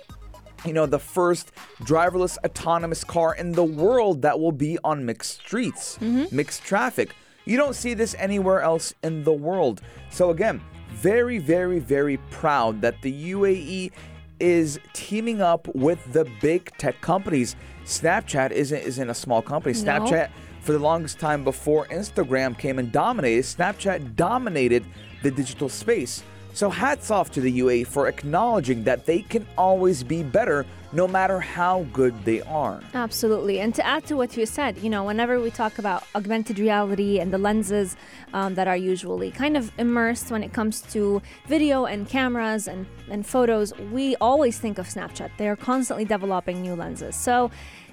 you 0.64 0.72
know, 0.72 0.86
the 0.86 0.98
first 0.98 1.52
driverless 1.80 2.38
autonomous 2.44 3.04
car 3.04 3.34
in 3.34 3.52
the 3.52 3.64
world 3.64 4.22
that 4.22 4.38
will 4.38 4.52
be 4.52 4.78
on 4.84 5.04
mixed 5.04 5.40
streets, 5.40 5.98
mm-hmm. 5.98 6.34
mixed 6.34 6.62
traffic. 6.62 7.14
You 7.44 7.56
don't 7.56 7.74
see 7.74 7.94
this 7.94 8.14
anywhere 8.18 8.60
else 8.60 8.94
in 9.02 9.24
the 9.24 9.32
world. 9.32 9.82
So, 10.10 10.30
again, 10.30 10.60
very, 10.90 11.38
very, 11.38 11.78
very 11.78 12.18
proud 12.30 12.80
that 12.82 13.02
the 13.02 13.32
UAE 13.32 13.90
is 14.38 14.78
teaming 14.92 15.40
up 15.40 15.66
with 15.74 16.12
the 16.12 16.28
big 16.40 16.70
tech 16.78 17.00
companies. 17.00 17.56
Snapchat 17.84 18.50
isn't, 18.52 18.78
isn't 18.78 19.10
a 19.10 19.14
small 19.14 19.42
company. 19.42 19.74
No. 19.74 19.80
Snapchat, 19.80 20.30
for 20.60 20.72
the 20.72 20.78
longest 20.78 21.18
time 21.18 21.42
before 21.42 21.86
Instagram 21.86 22.56
came 22.56 22.78
and 22.78 22.92
dominated, 22.92 23.42
Snapchat 23.42 24.14
dominated 24.14 24.84
the 25.22 25.30
digital 25.30 25.68
space. 25.68 26.22
So 26.54 26.68
hats 26.68 27.10
off 27.10 27.30
to 27.32 27.40
the 27.40 27.60
UAE 27.60 27.86
for 27.86 28.08
acknowledging 28.08 28.84
that 28.84 29.06
they 29.06 29.22
can 29.22 29.46
always 29.56 30.02
be 30.02 30.22
better 30.22 30.66
no 30.92 31.08
matter 31.08 31.40
how 31.40 31.86
good 31.92 32.14
they 32.24 32.42
are. 32.42 32.82
Absolutely. 32.92 33.60
And 33.60 33.74
to 33.74 33.86
add 33.86 34.04
to 34.06 34.16
what 34.16 34.36
you 34.36 34.44
said, 34.44 34.76
you 34.78 34.90
know, 34.90 35.04
whenever 35.04 35.40
we 35.40 35.50
talk 35.50 35.78
about 35.78 36.04
augmented 36.14 36.58
reality 36.58 37.18
and 37.18 37.32
the 37.32 37.38
lenses 37.38 37.96
um, 38.34 38.54
that 38.56 38.68
are 38.68 38.76
usually 38.76 39.30
kind 39.30 39.56
of 39.56 39.72
immersed 39.78 40.30
when 40.30 40.44
it 40.44 40.52
comes 40.52 40.82
to 40.92 41.22
video 41.46 41.86
and 41.86 42.08
cameras 42.08 42.68
and, 42.68 42.86
and 43.10 43.26
photos, 43.26 43.72
we 43.90 44.16
always 44.16 44.58
think 44.58 44.78
of 44.78 44.86
Snapchat. 44.86 45.30
They 45.38 45.48
are 45.48 45.56
constantly 45.56 46.04
developing 46.04 46.60
new 46.60 46.74
lenses. 46.74 47.16
So, 47.16 47.50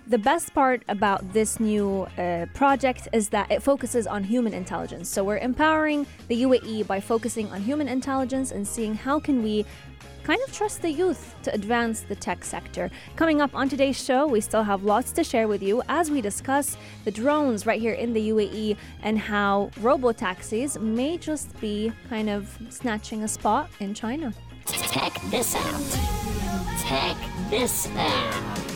the 0.09 0.17
best 0.17 0.55
part 0.55 0.81
about 0.87 1.33
this 1.33 1.59
new 1.59 2.07
uh, 2.17 2.47
project 2.55 3.07
is 3.13 3.29
that 3.29 3.49
it 3.51 3.61
focuses 3.61 4.07
on 4.07 4.23
human 4.23 4.53
intelligence. 4.53 5.07
So 5.07 5.23
we're 5.23 5.37
empowering 5.37 6.07
the 6.27 6.41
UAE 6.43 6.87
by 6.87 6.99
focusing 6.99 7.49
on 7.51 7.61
human 7.61 7.87
intelligence 7.87 8.51
and 8.51 8.67
seeing 8.67 8.95
how 8.95 9.19
can 9.19 9.43
we 9.43 9.65
kind 10.23 10.41
of 10.47 10.51
trust 10.51 10.81
the 10.81 10.89
youth 10.89 11.35
to 11.43 11.53
advance 11.53 12.01
the 12.01 12.15
tech 12.15 12.43
sector. 12.43 12.89
Coming 13.15 13.39
up 13.39 13.53
on 13.53 13.69
today's 13.69 14.03
show, 14.03 14.25
we 14.25 14.41
still 14.41 14.63
have 14.63 14.83
lots 14.83 15.11
to 15.11 15.23
share 15.23 15.47
with 15.47 15.61
you 15.61 15.83
as 15.87 16.09
we 16.09 16.21
discuss 16.21 16.75
the 17.05 17.11
drones 17.11 17.67
right 17.67 17.79
here 17.79 17.93
in 17.93 18.11
the 18.11 18.29
UAE 18.29 18.77
and 19.03 19.17
how 19.17 19.69
robo 19.79 20.11
taxis 20.11 20.77
may 20.79 21.17
just 21.17 21.59
be 21.61 21.91
kind 22.09 22.31
of 22.31 22.57
snatching 22.69 23.23
a 23.23 23.27
spot 23.27 23.69
in 23.79 23.93
China. 23.93 24.33
Check 24.65 25.19
this 25.29 25.55
out. 25.55 26.79
Check 26.87 27.17
this 27.51 27.87
out. 27.95 28.68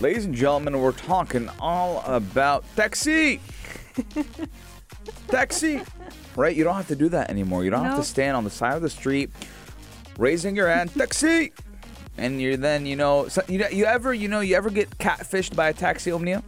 Ladies 0.00 0.24
and 0.24 0.34
gentlemen, 0.34 0.80
we're 0.80 0.92
talking 0.92 1.50
all 1.60 2.02
about 2.06 2.64
taxi. 2.74 3.40
taxi. 5.28 5.82
Right? 6.36 6.56
You 6.56 6.64
don't 6.64 6.74
have 6.74 6.88
to 6.88 6.96
do 6.96 7.08
that 7.10 7.28
anymore. 7.30 7.64
You 7.64 7.70
don't 7.70 7.84
have 7.84 7.98
to 7.98 8.04
stand 8.04 8.36
on 8.36 8.44
the 8.44 8.50
side 8.50 8.76
of 8.76 8.82
the 8.82 8.88
street 8.90 9.30
raising 10.18 10.56
your 10.56 10.68
hand, 10.68 10.94
taxi. 10.94 11.52
And 12.16 12.40
you're 12.40 12.56
then, 12.56 12.86
you 12.86 12.96
know, 12.96 13.28
so, 13.28 13.42
you, 13.48 13.64
you 13.72 13.84
ever, 13.84 14.14
you 14.14 14.28
know, 14.28 14.40
you 14.40 14.56
ever 14.56 14.70
get 14.70 14.90
catfished 14.98 15.54
by 15.56 15.68
a 15.70 15.72
taxi, 15.72 16.10
Omnia? 16.12 16.42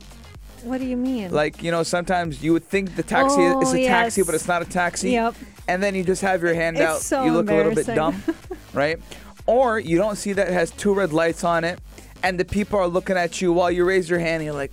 What 0.64 0.78
do 0.78 0.87
you 0.87 0.97
mean? 0.97 1.31
Like, 1.33 1.62
you 1.62 1.71
know, 1.71 1.83
sometimes 1.83 2.42
you 2.42 2.52
would 2.52 2.64
think 2.64 2.95
the 2.95 3.02
taxi 3.02 3.37
Oh, 3.40 3.61
is 3.61 3.75
a 3.75 3.87
taxi, 3.87 4.23
but 4.23 4.35
it's 4.35 4.47
not 4.49 4.62
a 4.62 4.64
taxi. 4.64 5.11
Yep. 5.11 5.35
And 5.66 5.83
then 5.83 5.95
you 5.95 6.04
just 6.04 6.23
have 6.23 6.42
your 6.42 6.54
hand 6.54 6.76
It's 6.76 6.87
out. 6.87 7.00
so 7.00 7.25
you 7.25 7.33
look 7.33 7.50
a 7.50 7.54
little 7.54 7.75
bit 7.75 7.87
dumb, 7.87 8.23
right? 8.73 8.99
Or 9.46 9.78
you 9.78 9.96
don't 9.99 10.16
see 10.16 10.32
that 10.32 10.49
it 10.49 10.52
has 10.52 10.70
two 10.70 10.94
red 10.94 11.12
lights 11.12 11.44
on 11.44 11.64
it, 11.64 11.80
and 12.22 12.38
the 12.38 12.44
people 12.44 12.78
are 12.78 12.87
looking 12.87 13.16
at 13.16 13.40
you 13.40 13.52
while 13.52 13.70
you 13.70 13.84
raise 13.84 14.08
your 14.08 14.18
hand, 14.18 14.37
and 14.37 14.44
you're 14.44 14.54
like, 14.54 14.72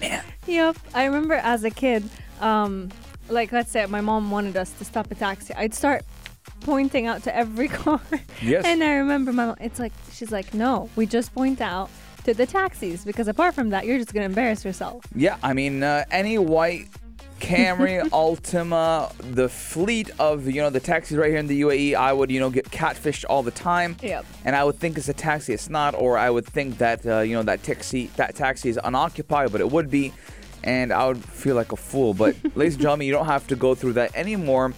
man. 0.00 0.22
Yep. 0.46 0.76
I 0.94 1.04
remember 1.04 1.34
as 1.34 1.64
a 1.64 1.70
kid, 1.70 2.08
um, 2.40 2.90
like 3.28 3.52
let's 3.52 3.70
say 3.70 3.86
my 3.86 4.00
mom 4.00 4.30
wanted 4.30 4.56
us 4.56 4.70
to 4.72 4.84
stop 4.84 5.10
a 5.10 5.14
taxi, 5.14 5.54
I'd 5.54 5.74
start 5.74 6.04
pointing 6.60 7.06
out 7.06 7.22
to 7.24 7.34
every 7.34 7.68
car. 7.82 8.00
Yes. 8.42 8.64
And 8.64 8.82
I 8.82 8.94
remember 8.94 9.32
my 9.32 9.46
mom, 9.46 9.56
it's 9.60 9.78
like, 9.78 9.92
she's 10.12 10.32
like, 10.32 10.52
no, 10.54 10.90
we 10.96 11.06
just 11.06 11.34
point 11.34 11.60
out 11.60 11.90
to 12.24 12.34
the 12.34 12.46
taxis 12.46 13.04
because 13.04 13.28
apart 13.28 13.54
from 13.54 13.70
that, 13.70 13.86
you're 13.86 13.98
just 13.98 14.12
going 14.12 14.22
to 14.22 14.26
embarrass 14.26 14.64
yourself. 14.64 15.04
Yeah, 15.14 15.38
I 15.42 15.54
mean, 15.54 15.82
uh, 15.82 16.04
any 16.10 16.38
white 16.38 16.88
Camry, 17.42 18.00
Altima, 18.10 19.12
the 19.34 19.48
fleet 19.48 20.10
of 20.18 20.46
you 20.46 20.62
know 20.62 20.70
the 20.70 20.80
taxis 20.80 21.16
right 21.16 21.28
here 21.28 21.38
in 21.38 21.48
the 21.48 21.60
UAE, 21.62 21.94
I 21.94 22.12
would 22.12 22.30
you 22.30 22.40
know 22.40 22.50
get 22.50 22.70
catfished 22.70 23.24
all 23.28 23.42
the 23.42 23.50
time. 23.50 23.96
Yep. 24.02 24.24
And 24.44 24.54
I 24.54 24.64
would 24.64 24.78
think 24.78 24.96
it's 24.96 25.08
a 25.08 25.12
taxi, 25.12 25.52
it's 25.52 25.68
not, 25.68 25.94
or 25.94 26.16
I 26.16 26.30
would 26.30 26.46
think 26.46 26.78
that 26.78 27.04
uh, 27.04 27.20
you 27.20 27.34
know 27.34 27.42
that 27.42 27.62
taxi 27.62 28.06
that 28.16 28.34
taxi 28.36 28.68
is 28.68 28.78
unoccupied, 28.82 29.50
but 29.50 29.60
it 29.60 29.70
would 29.70 29.90
be, 29.90 30.12
and 30.62 30.92
I 30.92 31.08
would 31.08 31.22
feel 31.22 31.56
like 31.56 31.72
a 31.72 31.76
fool. 31.76 32.14
But 32.14 32.36
ladies 32.56 32.74
and 32.74 32.82
gentlemen, 32.82 33.06
you 33.08 33.12
don't 33.12 33.26
have 33.26 33.46
to 33.48 33.56
go 33.56 33.74
through 33.74 33.94
that 33.94 34.14
anymore. 34.14 34.72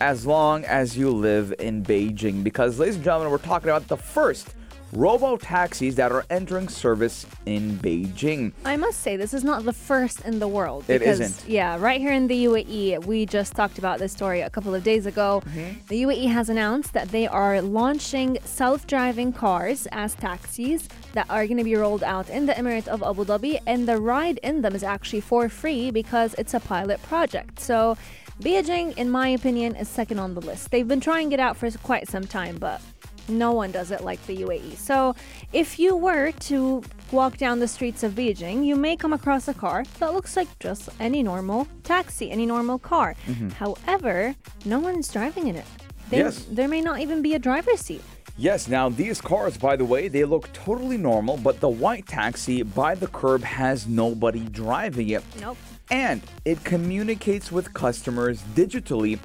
As 0.00 0.24
long 0.24 0.64
as 0.64 0.96
you 0.96 1.10
live 1.10 1.52
in 1.58 1.84
Beijing, 1.84 2.44
because 2.44 2.78
ladies 2.78 2.94
and 2.94 3.04
gentlemen, 3.04 3.30
we're 3.30 3.38
talking 3.38 3.68
about 3.68 3.88
the 3.88 3.96
first 3.96 4.54
robo 4.92 5.36
taxis 5.36 5.96
that 5.96 6.12
are 6.12 6.24
entering 6.30 6.68
service 6.68 7.26
in 7.46 7.78
Beijing. 7.78 8.52
I 8.64 8.76
must 8.76 9.00
say, 9.00 9.16
this 9.16 9.34
is 9.34 9.44
not 9.44 9.64
the 9.64 9.72
first 9.72 10.20
in 10.22 10.38
the 10.38 10.48
world. 10.48 10.84
It 10.88 11.00
because, 11.00 11.20
isn't. 11.20 11.48
Yeah, 11.48 11.78
right 11.78 12.00
here 12.00 12.12
in 12.12 12.26
the 12.26 12.44
UAE, 12.46 13.04
we 13.04 13.26
just 13.26 13.54
talked 13.54 13.78
about 13.78 13.98
this 13.98 14.12
story 14.12 14.40
a 14.40 14.50
couple 14.50 14.74
of 14.74 14.82
days 14.82 15.06
ago. 15.06 15.42
Mm-hmm. 15.46 15.86
The 15.88 16.02
UAE 16.02 16.32
has 16.32 16.48
announced 16.48 16.92
that 16.94 17.08
they 17.08 17.26
are 17.26 17.60
launching 17.60 18.38
self 18.44 18.86
driving 18.86 19.32
cars 19.32 19.86
as 19.92 20.14
taxis 20.14 20.88
that 21.12 21.28
are 21.30 21.46
going 21.46 21.58
to 21.58 21.64
be 21.64 21.76
rolled 21.76 22.02
out 22.02 22.28
in 22.30 22.46
the 22.46 22.52
Emirate 22.52 22.88
of 22.88 23.02
Abu 23.02 23.24
Dhabi, 23.24 23.60
and 23.66 23.88
the 23.88 24.00
ride 24.00 24.38
in 24.42 24.62
them 24.62 24.74
is 24.74 24.82
actually 24.82 25.20
for 25.20 25.48
free 25.48 25.90
because 25.90 26.34
it's 26.34 26.54
a 26.54 26.60
pilot 26.60 27.02
project. 27.02 27.60
So, 27.60 27.96
Beijing, 28.40 28.96
in 28.96 29.10
my 29.10 29.28
opinion, 29.28 29.74
is 29.74 29.88
second 29.88 30.20
on 30.20 30.34
the 30.34 30.40
list. 30.40 30.70
They've 30.70 30.86
been 30.86 31.00
trying 31.00 31.32
it 31.32 31.40
out 31.40 31.56
for 31.56 31.68
quite 31.78 32.08
some 32.08 32.24
time, 32.24 32.58
but 32.58 32.80
no 33.28 33.52
one 33.52 33.70
does 33.70 33.90
it 33.90 34.02
like 34.02 34.24
the 34.26 34.36
UAE. 34.38 34.76
So, 34.76 35.14
if 35.52 35.78
you 35.78 35.96
were 35.96 36.32
to 36.32 36.82
walk 37.12 37.36
down 37.36 37.58
the 37.60 37.68
streets 37.68 38.02
of 38.02 38.12
Beijing, 38.12 38.64
you 38.64 38.76
may 38.76 38.96
come 38.96 39.12
across 39.12 39.48
a 39.48 39.54
car 39.54 39.84
that 39.98 40.12
looks 40.14 40.36
like 40.36 40.48
just 40.58 40.88
any 41.00 41.22
normal 41.22 41.66
taxi, 41.84 42.30
any 42.30 42.46
normal 42.46 42.78
car. 42.78 43.14
Mm-hmm. 43.26 43.50
However, 43.50 44.34
no 44.64 44.78
one 44.78 44.98
is 44.98 45.08
driving 45.08 45.48
in 45.48 45.56
it. 45.56 45.64
There, 46.10 46.24
Yes. 46.24 46.46
there 46.50 46.68
may 46.68 46.80
not 46.80 47.00
even 47.00 47.22
be 47.22 47.34
a 47.34 47.38
driver's 47.38 47.80
seat. 47.80 48.02
Yes, 48.36 48.68
now 48.68 48.88
these 48.88 49.20
cars, 49.20 49.58
by 49.58 49.74
the 49.76 49.84
way, 49.84 50.06
they 50.08 50.24
look 50.24 50.52
totally 50.52 50.96
normal, 50.96 51.36
but 51.38 51.58
the 51.60 51.68
white 51.68 52.06
taxi 52.06 52.62
by 52.62 52.94
the 52.94 53.08
curb 53.08 53.42
has 53.42 53.86
nobody 53.88 54.40
driving 54.40 55.08
it. 55.08 55.24
Nope. 55.40 55.56
And 55.90 56.22
it 56.44 56.62
communicates 56.64 57.50
with 57.50 57.74
customers 57.74 58.42
digitally 58.54 59.18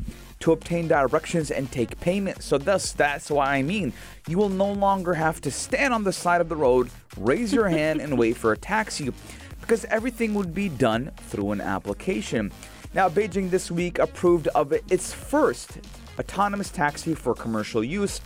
to 0.44 0.52
obtain 0.52 0.90
directions 0.90 1.52
and 1.52 1.72
take 1.72 1.98
payment. 2.02 2.44
So 2.44 2.58
thus 2.58 2.92
that's 2.92 3.32
why 3.32 3.56
I 3.56 3.62
mean 3.62 3.94
you 4.28 4.38
will 4.38 4.50
no 4.50 4.74
longer 4.74 5.14
have 5.14 5.40
to 5.40 5.50
stand 5.50 5.94
on 5.94 6.04
the 6.04 6.12
side 6.12 6.42
of 6.42 6.50
the 6.50 6.56
road, 6.58 6.90
raise 7.16 7.54
your 7.54 7.70
hand 7.70 8.02
and 8.02 8.20
wait 8.20 8.36
for 8.36 8.52
a 8.52 8.58
taxi 8.58 9.14
because 9.62 9.86
everything 9.86 10.34
would 10.34 10.54
be 10.54 10.68
done 10.68 11.12
through 11.30 11.52
an 11.52 11.62
application. 11.62 12.52
Now 12.94 13.08
Beijing 13.08 13.52
this 13.52 13.72
week 13.72 14.00
approved 14.00 14.50
of 14.50 14.74
its 14.74 15.14
first 15.14 15.78
autonomous 16.20 16.70
taxi 16.70 17.16
for 17.16 17.34
commercial 17.34 17.82
use, 17.82 18.20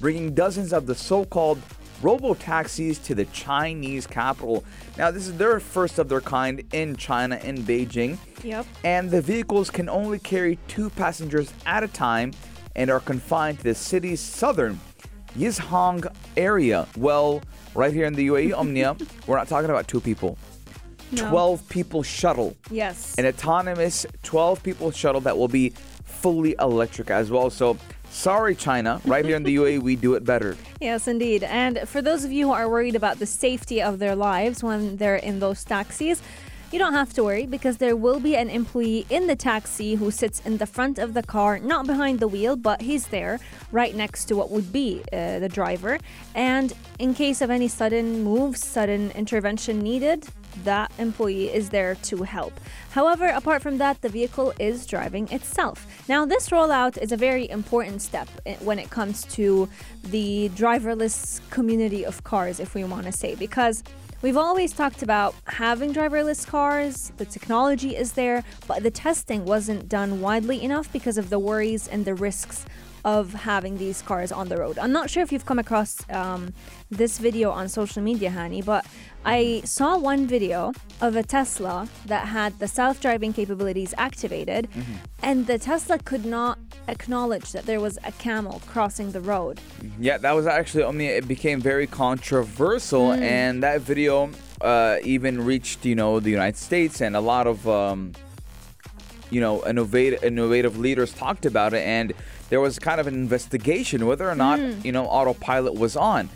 bringing 0.00 0.34
dozens 0.34 0.72
of 0.72 0.86
the 0.86 0.94
so-called 0.94 1.60
robo 2.02 2.34
taxis 2.34 2.98
to 3.00 3.14
the 3.14 3.24
Chinese 3.26 4.06
capital. 4.06 4.64
Now, 4.96 5.10
this 5.10 5.26
is 5.26 5.36
their 5.36 5.58
first 5.60 5.98
of 5.98 6.08
their 6.08 6.20
kind 6.20 6.62
in 6.72 6.96
China, 6.96 7.36
in 7.42 7.58
Beijing. 7.64 8.18
Yep. 8.44 8.66
And 8.84 9.10
the 9.10 9.20
vehicles 9.20 9.70
can 9.70 9.88
only 9.88 10.18
carry 10.18 10.58
two 10.68 10.90
passengers 10.90 11.52
at 11.66 11.82
a 11.82 11.88
time 11.88 12.32
and 12.76 12.90
are 12.90 13.00
confined 13.00 13.58
to 13.58 13.64
the 13.64 13.74
city's 13.74 14.20
southern 14.20 14.78
Yizhuang 15.36 16.06
area. 16.36 16.86
Well, 16.96 17.42
right 17.74 17.92
here 17.92 18.06
in 18.06 18.14
the 18.14 18.28
UAE, 18.28 18.52
Omnia, 18.56 18.96
we're 19.26 19.36
not 19.36 19.48
talking 19.48 19.70
about 19.70 19.88
two 19.88 20.00
people. 20.00 20.38
No. 21.10 21.30
12 21.30 21.68
people 21.70 22.02
shuttle 22.02 22.54
Yes. 22.70 23.14
an 23.16 23.24
autonomous 23.24 24.04
12 24.24 24.62
people 24.62 24.90
shuttle 24.90 25.22
that 25.22 25.38
will 25.38 25.48
be 25.48 25.70
fully 26.04 26.54
electric 26.60 27.10
as 27.10 27.30
well. 27.30 27.48
So, 27.48 27.78
sorry, 28.10 28.54
China. 28.54 29.00
Right 29.04 29.24
here 29.24 29.36
in 29.36 29.42
the 29.42 29.56
UAE, 29.56 29.82
we 29.82 29.96
do 29.96 30.14
it 30.14 30.24
better. 30.24 30.56
Yes, 30.80 31.08
indeed. 31.08 31.42
And 31.42 31.88
for 31.88 32.00
those 32.00 32.24
of 32.24 32.30
you 32.30 32.46
who 32.46 32.52
are 32.52 32.68
worried 32.68 32.94
about 32.94 33.18
the 33.18 33.26
safety 33.26 33.82
of 33.82 33.98
their 33.98 34.14
lives 34.14 34.62
when 34.62 34.96
they're 34.96 35.16
in 35.16 35.40
those 35.40 35.64
taxis, 35.64 36.22
you 36.70 36.78
don't 36.78 36.92
have 36.92 37.12
to 37.14 37.24
worry 37.24 37.46
because 37.46 37.78
there 37.78 37.96
will 37.96 38.20
be 38.20 38.36
an 38.36 38.50
employee 38.50 39.06
in 39.08 39.26
the 39.26 39.34
taxi 39.34 39.94
who 39.94 40.10
sits 40.10 40.40
in 40.44 40.58
the 40.58 40.66
front 40.66 40.98
of 40.98 41.14
the 41.14 41.22
car, 41.22 41.58
not 41.58 41.86
behind 41.86 42.20
the 42.20 42.28
wheel, 42.28 42.56
but 42.56 42.82
he's 42.82 43.06
there 43.08 43.40
right 43.72 43.94
next 43.94 44.26
to 44.26 44.36
what 44.36 44.50
would 44.50 44.70
be 44.70 45.02
uh, 45.12 45.38
the 45.38 45.48
driver. 45.48 45.98
And 46.34 46.74
in 46.98 47.14
case 47.14 47.40
of 47.40 47.50
any 47.50 47.68
sudden 47.68 48.22
moves, 48.22 48.64
sudden 48.64 49.10
intervention 49.12 49.80
needed, 49.80 50.26
that 50.64 50.90
employee 50.98 51.52
is 51.52 51.70
there 51.70 51.94
to 51.94 52.22
help. 52.22 52.52
However, 52.90 53.28
apart 53.28 53.62
from 53.62 53.78
that, 53.78 54.02
the 54.02 54.08
vehicle 54.08 54.52
is 54.58 54.86
driving 54.86 55.28
itself. 55.30 55.86
Now, 56.08 56.24
this 56.24 56.48
rollout 56.50 56.98
is 56.98 57.12
a 57.12 57.16
very 57.16 57.48
important 57.48 58.02
step 58.02 58.28
when 58.60 58.78
it 58.78 58.90
comes 58.90 59.24
to 59.36 59.68
the 60.04 60.50
driverless 60.54 61.40
community 61.50 62.04
of 62.04 62.24
cars, 62.24 62.60
if 62.60 62.74
we 62.74 62.84
want 62.84 63.06
to 63.06 63.12
say, 63.12 63.34
because 63.34 63.82
We've 64.20 64.36
always 64.36 64.72
talked 64.72 65.04
about 65.04 65.32
having 65.44 65.94
driverless 65.94 66.44
cars, 66.44 67.12
the 67.18 67.24
technology 67.24 67.94
is 67.94 68.14
there, 68.14 68.42
but 68.66 68.82
the 68.82 68.90
testing 68.90 69.44
wasn't 69.44 69.88
done 69.88 70.20
widely 70.20 70.60
enough 70.64 70.92
because 70.92 71.18
of 71.18 71.30
the 71.30 71.38
worries 71.38 71.86
and 71.86 72.04
the 72.04 72.16
risks 72.16 72.66
of 73.04 73.32
having 73.32 73.78
these 73.78 74.02
cars 74.02 74.32
on 74.32 74.48
the 74.48 74.56
road. 74.56 74.78
I'm 74.78 74.92
not 74.92 75.10
sure 75.10 75.22
if 75.22 75.32
you've 75.32 75.46
come 75.46 75.58
across 75.58 75.98
um, 76.10 76.52
this 76.90 77.18
video 77.18 77.50
on 77.50 77.68
social 77.68 78.02
media, 78.02 78.30
Hani, 78.30 78.64
but 78.64 78.86
I 79.24 79.62
saw 79.64 79.98
one 79.98 80.26
video 80.26 80.72
of 81.00 81.16
a 81.16 81.22
Tesla 81.22 81.88
that 82.06 82.28
had 82.28 82.58
the 82.58 82.68
self 82.68 83.00
driving 83.00 83.32
capabilities 83.32 83.94
activated, 83.98 84.68
and 85.22 85.46
the 85.46 85.58
Tesla 85.58 85.98
could 85.98 86.24
not 86.24 86.58
acknowledge 86.88 87.52
that 87.52 87.66
there 87.66 87.80
was 87.80 87.98
a 88.04 88.12
camel 88.12 88.62
crossing 88.66 89.12
the 89.12 89.20
road. 89.20 89.60
Yeah, 89.98 90.18
that 90.18 90.32
was 90.32 90.46
actually, 90.46 90.84
I 90.84 90.90
mean, 90.92 91.10
it 91.10 91.28
became 91.28 91.60
very 91.60 91.86
controversial, 91.86 93.12
and 93.12 93.62
that 93.62 93.82
video 93.82 94.30
uh, 94.60 94.96
even 95.02 95.44
reached, 95.44 95.84
you 95.84 95.94
know, 95.94 96.20
the 96.20 96.30
United 96.30 96.56
States, 96.56 97.00
and 97.00 97.14
a 97.14 97.20
lot 97.20 97.46
of, 97.46 97.68
um, 97.68 98.12
you 99.30 99.40
know, 99.40 99.64
innovative, 99.66 100.24
innovative 100.24 100.78
leaders 100.78 101.12
talked 101.12 101.44
about 101.44 101.74
it, 101.74 101.84
and 101.86 102.12
there 102.48 102.60
was 102.60 102.78
kind 102.78 103.00
of 103.00 103.06
an 103.06 103.14
investigation 103.14 104.06
whether 104.06 104.28
or 104.28 104.34
not, 104.34 104.58
you 104.84 104.92
know, 104.92 105.04
autopilot 105.06 105.74
was 105.74 105.96
on. 105.96 106.28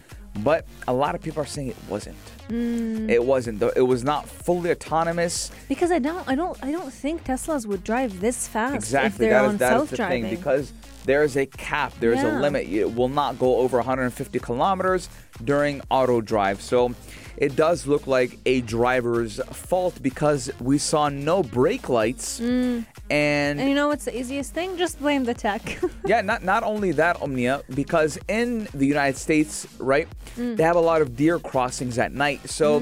But 0.43 0.65
a 0.89 0.95
lot 0.95 1.15
of 1.15 1.21
people 1.21 1.43
are 1.43 1.47
saying 1.47 1.69
it 1.69 1.77
wasn't. 1.91 2.17
It 2.49 3.23
wasn't. 3.25 3.63
It 3.77 3.87
was 3.87 4.03
not 4.03 4.27
fully 4.29 4.71
autonomous. 4.71 5.51
Because 5.69 5.91
I 5.93 5.99
don't, 5.99 6.27
I 6.29 6.35
don't, 6.35 6.57
I 6.65 6.71
don't 6.73 6.93
think 6.93 7.25
Teslas 7.25 7.67
would 7.67 7.85
drive 7.85 8.21
this 8.21 8.49
fast 8.49 8.75
if 8.75 8.79
Exactly. 8.83 9.27
they're 9.27 9.35
That 9.41 9.45
on 9.49 9.55
is, 9.55 9.59
that 9.61 9.73
is 9.75 9.79
self-driving. 9.89 10.23
thing 10.25 10.35
because 10.37 10.73
there 11.05 11.23
is 11.23 11.37
a 11.37 11.45
cap, 11.47 11.93
there 12.01 12.13
is 12.13 12.23
Yeah. 12.23 12.39
a 12.39 12.41
limit. 12.41 12.67
It 12.69 12.95
will 12.95 13.09
not 13.11 13.39
go 13.39 13.57
over 13.59 13.77
150 13.79 14.39
kilometers 14.39 15.09
during 15.45 15.83
auto 15.91 16.21
drive. 16.23 16.63
So 16.63 16.95
it 17.37 17.55
does 17.57 17.87
look 17.87 18.07
like 18.07 18.39
a 18.47 18.61
driver's 18.63 19.39
fault 19.51 20.03
because 20.03 20.51
we 20.61 20.79
saw 20.79 21.09
no 21.11 21.43
brake 21.43 21.89
lights. 21.89 22.41
Mm. 22.41 22.87
And 23.13 23.61
you 23.69 23.75
know 23.75 23.89
what's 23.89 24.07
the 24.07 24.19
easiest 24.19 24.55
thing? 24.55 24.77
Just 24.79 24.99
blame 24.99 25.25
the 25.25 25.35
tech. 25.35 25.79
yeah, 26.07 26.21
not 26.23 26.43
not 26.43 26.63
only 26.63 26.93
that, 26.93 27.21
Omnia, 27.21 27.63
because 27.75 28.19
in 28.29 28.67
the 28.75 28.87
United 28.87 29.19
States, 29.19 29.67
right, 29.79 30.09
Mm. 30.37 30.57
they 30.57 30.63
have 30.63 30.77
a 30.77 30.81
lot 30.81 31.03
of 31.03 31.15
deer 31.15 31.39
crossings 31.39 31.99
at 31.99 32.13
night. 32.15 32.49
So 32.49 32.81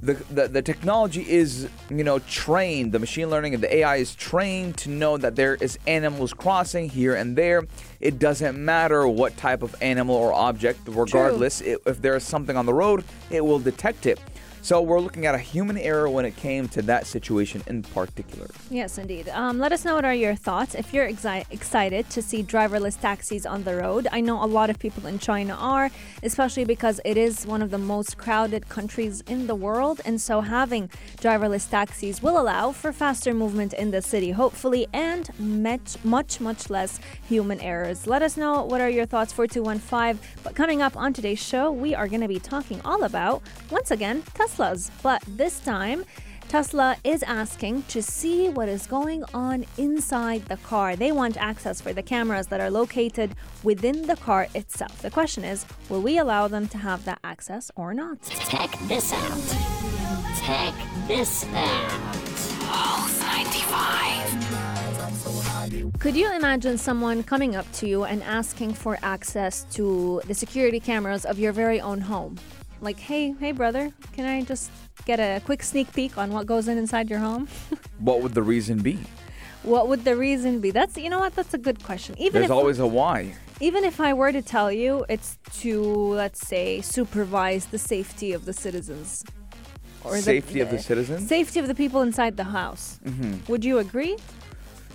the, 0.00 0.14
the 0.30 0.46
the 0.46 0.62
technology 0.62 1.28
is 1.28 1.68
you 1.90 2.04
know 2.04 2.20
trained 2.20 2.92
the 2.92 3.00
machine 3.00 3.28
learning 3.30 3.54
and 3.54 3.62
the 3.62 3.74
ai 3.78 3.96
is 3.96 4.14
trained 4.14 4.76
to 4.76 4.88
know 4.90 5.16
that 5.16 5.34
there 5.34 5.56
is 5.56 5.76
animals 5.88 6.32
crossing 6.32 6.88
here 6.88 7.16
and 7.16 7.34
there 7.34 7.64
it 7.98 8.20
doesn't 8.20 8.56
matter 8.56 9.08
what 9.08 9.36
type 9.36 9.60
of 9.60 9.74
animal 9.82 10.14
or 10.14 10.32
object 10.32 10.78
regardless 10.86 11.60
it, 11.62 11.80
if 11.84 12.00
there 12.00 12.14
is 12.14 12.22
something 12.22 12.56
on 12.56 12.64
the 12.64 12.72
road 12.72 13.02
it 13.30 13.44
will 13.44 13.58
detect 13.58 14.06
it 14.06 14.20
so 14.68 14.82
we're 14.82 15.00
looking 15.00 15.24
at 15.24 15.34
a 15.34 15.38
human 15.38 15.78
error 15.78 16.10
when 16.10 16.26
it 16.26 16.36
came 16.36 16.68
to 16.68 16.82
that 16.82 17.06
situation 17.06 17.62
in 17.68 17.82
particular 17.82 18.48
yes, 18.70 18.98
indeed. 18.98 19.28
Um, 19.30 19.58
let 19.58 19.72
us 19.72 19.84
know 19.84 19.94
what 19.94 20.04
are 20.04 20.14
your 20.14 20.34
thoughts. 20.34 20.74
If 20.74 20.92
you're 20.92 21.08
exi- 21.08 21.44
excited 21.50 22.08
to 22.10 22.22
see 22.22 22.42
driverless 22.42 23.00
taxis 23.00 23.46
on 23.46 23.64
the 23.64 23.74
road, 23.76 24.06
I 24.12 24.20
know 24.20 24.42
a 24.42 24.46
lot 24.46 24.70
of 24.70 24.78
people 24.78 25.06
in 25.06 25.18
China 25.18 25.54
are, 25.54 25.90
especially 26.22 26.64
because 26.64 27.00
it 27.04 27.16
is 27.16 27.46
one 27.46 27.62
of 27.62 27.70
the 27.70 27.78
most 27.78 28.18
crowded 28.18 28.68
countries 28.68 29.22
in 29.22 29.46
the 29.46 29.54
world, 29.54 30.00
and 30.04 30.20
so 30.20 30.40
having 30.40 30.88
driverless 31.18 31.68
taxis 31.68 32.22
will 32.22 32.38
allow 32.40 32.72
for 32.72 32.92
faster 32.92 33.34
movement 33.34 33.72
in 33.72 33.90
the 33.90 34.02
city, 34.02 34.30
hopefully, 34.30 34.86
and 34.92 35.30
much, 35.38 35.96
much, 36.04 36.40
much 36.40 36.70
less 36.70 37.00
human 37.28 37.60
errors. 37.60 38.06
Let 38.06 38.22
us 38.22 38.36
know 38.36 38.62
what 38.64 38.80
are 38.80 38.90
your 38.90 39.06
thoughts 39.06 39.32
for 39.32 39.46
215. 39.46 40.18
But 40.42 40.54
coming 40.54 40.82
up 40.82 40.96
on 40.96 41.12
today's 41.12 41.42
show, 41.42 41.70
we 41.72 41.94
are 41.94 42.08
going 42.08 42.20
to 42.20 42.28
be 42.28 42.38
talking 42.38 42.80
all 42.84 43.04
about 43.04 43.42
once 43.70 43.90
again 43.90 44.22
Teslas, 44.58 44.90
but 45.02 45.22
this 45.26 45.60
time. 45.60 46.04
Tesla 46.48 46.96
is 47.04 47.22
asking 47.24 47.82
to 47.88 48.02
see 48.02 48.48
what 48.48 48.70
is 48.70 48.86
going 48.86 49.22
on 49.34 49.66
inside 49.76 50.46
the 50.46 50.56
car. 50.56 50.96
They 50.96 51.12
want 51.12 51.36
access 51.36 51.78
for 51.78 51.92
the 51.92 52.02
cameras 52.02 52.46
that 52.46 52.58
are 52.58 52.70
located 52.70 53.34
within 53.62 54.06
the 54.06 54.16
car 54.16 54.48
itself. 54.54 55.02
The 55.02 55.10
question 55.10 55.44
is 55.44 55.66
will 55.90 56.00
we 56.00 56.16
allow 56.16 56.48
them 56.48 56.66
to 56.68 56.78
have 56.78 57.04
that 57.04 57.18
access 57.22 57.70
or 57.76 57.92
not? 57.92 58.22
Check 58.48 58.78
this 58.88 59.12
out. 59.12 59.56
Check 60.42 60.72
this 61.06 61.44
out. 61.52 61.90
Pulse 62.62 63.20
95. 63.20 63.98
Could 65.98 66.16
you 66.16 66.34
imagine 66.34 66.78
someone 66.78 67.22
coming 67.22 67.56
up 67.56 67.70
to 67.72 67.86
you 67.86 68.04
and 68.04 68.22
asking 68.22 68.72
for 68.72 68.96
access 69.02 69.64
to 69.72 70.22
the 70.26 70.34
security 70.34 70.80
cameras 70.80 71.26
of 71.26 71.38
your 71.38 71.52
very 71.52 71.78
own 71.78 72.00
home? 72.00 72.38
Like, 72.80 72.98
hey, 72.98 73.34
hey, 73.40 73.52
brother, 73.52 73.92
can 74.12 74.24
I 74.24 74.42
just 74.42 74.70
get 75.04 75.18
a 75.18 75.40
quick 75.44 75.62
sneak 75.62 75.92
peek 75.92 76.16
on 76.16 76.32
what 76.32 76.46
goes 76.46 76.68
in 76.68 76.78
inside 76.78 77.10
your 77.10 77.18
home? 77.18 77.48
what 77.98 78.22
would 78.22 78.34
the 78.34 78.42
reason 78.42 78.80
be 78.80 78.98
what 79.64 79.88
would 79.88 80.04
the 80.04 80.16
reason 80.16 80.60
be? 80.60 80.70
That's 80.70 80.96
you 80.96 81.10
know 81.10 81.18
what? 81.18 81.34
That's 81.34 81.52
a 81.52 81.58
good 81.58 81.82
question. 81.82 82.14
Even 82.18 82.34
there's 82.34 82.44
if 82.46 82.50
always 82.50 82.78
a 82.78 82.86
why 82.86 83.34
even 83.60 83.84
if 83.84 84.00
I 84.00 84.12
were 84.14 84.32
to 84.32 84.42
tell 84.42 84.70
you, 84.70 85.04
it's 85.08 85.38
to 85.60 85.82
let's 85.82 86.46
say 86.46 86.80
supervise 86.80 87.66
the 87.66 87.78
safety 87.78 88.32
of 88.32 88.44
the 88.44 88.52
citizens, 88.52 89.24
or 90.04 90.16
safety 90.18 90.60
of 90.60 90.70
the 90.70 90.78
citizens 90.78 91.28
safety 91.28 91.58
of 91.58 91.66
the 91.66 91.74
people 91.74 92.02
inside 92.02 92.36
the 92.36 92.44
house. 92.44 93.00
Mm-hmm. 93.04 93.50
Would 93.50 93.64
you 93.64 93.78
agree? 93.78 94.16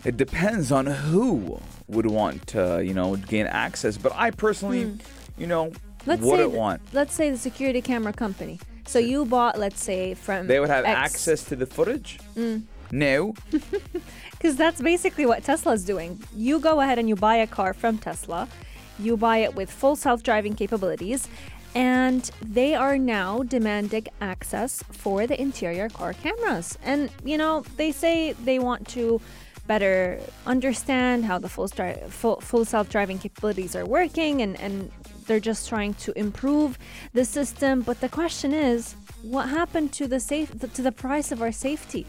It 0.05 0.17
depends 0.17 0.71
on 0.71 0.85
who 0.85 1.59
would 1.87 2.07
want 2.07 2.47
to, 2.47 2.83
you 2.83 2.93
know, 2.93 3.15
gain 3.15 3.47
access. 3.47 3.97
But 3.97 4.13
I 4.15 4.31
personally, 4.31 4.97
you 5.37 5.47
know, 5.47 5.71
Let's 6.05 6.23
say 6.23 6.37
th- 6.37 6.49
want. 6.51 6.81
let's 6.93 7.13
say 7.13 7.29
the 7.29 7.37
security 7.37 7.81
camera 7.81 8.13
company. 8.13 8.59
So 8.85 8.99
you 8.99 9.25
bought, 9.25 9.57
let's 9.57 9.81
say, 9.81 10.13
from 10.13 10.47
They 10.47 10.59
would 10.59 10.69
have 10.69 10.83
X. 10.85 10.97
access 10.97 11.43
to 11.45 11.55
the 11.55 11.65
footage? 11.65 12.19
Mm. 12.35 12.63
No. 12.91 13.33
Because 14.31 14.57
that's 14.57 14.81
basically 14.81 15.25
what 15.25 15.41
Tesla's 15.45 15.85
doing. 15.85 16.21
You 16.35 16.59
go 16.59 16.81
ahead 16.81 16.99
and 16.99 17.07
you 17.07 17.15
buy 17.15 17.37
a 17.37 17.47
car 17.47 17.73
from 17.73 17.97
Tesla, 17.97 18.49
you 18.99 19.15
buy 19.15 19.37
it 19.37 19.55
with 19.55 19.71
full 19.71 19.95
self 19.95 20.21
driving 20.21 20.53
capabilities, 20.53 21.29
and 21.75 22.29
they 22.45 22.75
are 22.75 22.97
now 22.97 23.43
demanding 23.43 24.07
access 24.19 24.83
for 24.91 25.25
the 25.25 25.39
interior 25.41 25.87
car 25.87 26.11
cameras. 26.13 26.77
And, 26.83 27.09
you 27.23 27.37
know, 27.37 27.63
they 27.77 27.93
say 27.93 28.33
they 28.33 28.59
want 28.59 28.85
to 28.89 29.21
better 29.65 30.19
understand 30.45 31.23
how 31.23 31.39
the 31.39 31.47
full, 31.47 31.69
stri- 31.69 32.09
full, 32.09 32.41
full 32.41 32.65
self 32.65 32.89
driving 32.89 33.19
capabilities 33.19 33.77
are 33.77 33.85
working, 33.85 34.41
and, 34.41 34.59
and 34.59 34.91
they're 35.25 35.39
just 35.39 35.67
trying 35.69 35.93
to 35.95 36.17
improve 36.17 36.77
the 37.13 37.25
system. 37.25 37.81
But 37.81 38.01
the 38.01 38.09
question 38.09 38.53
is, 38.53 38.95
what 39.21 39.49
happened 39.49 39.93
to 39.93 40.07
the 40.07 40.19
safe 40.19 40.51
to 40.73 40.81
the 40.81 40.91
price 40.91 41.31
of 41.31 41.41
our 41.41 41.51
safety 41.51 42.05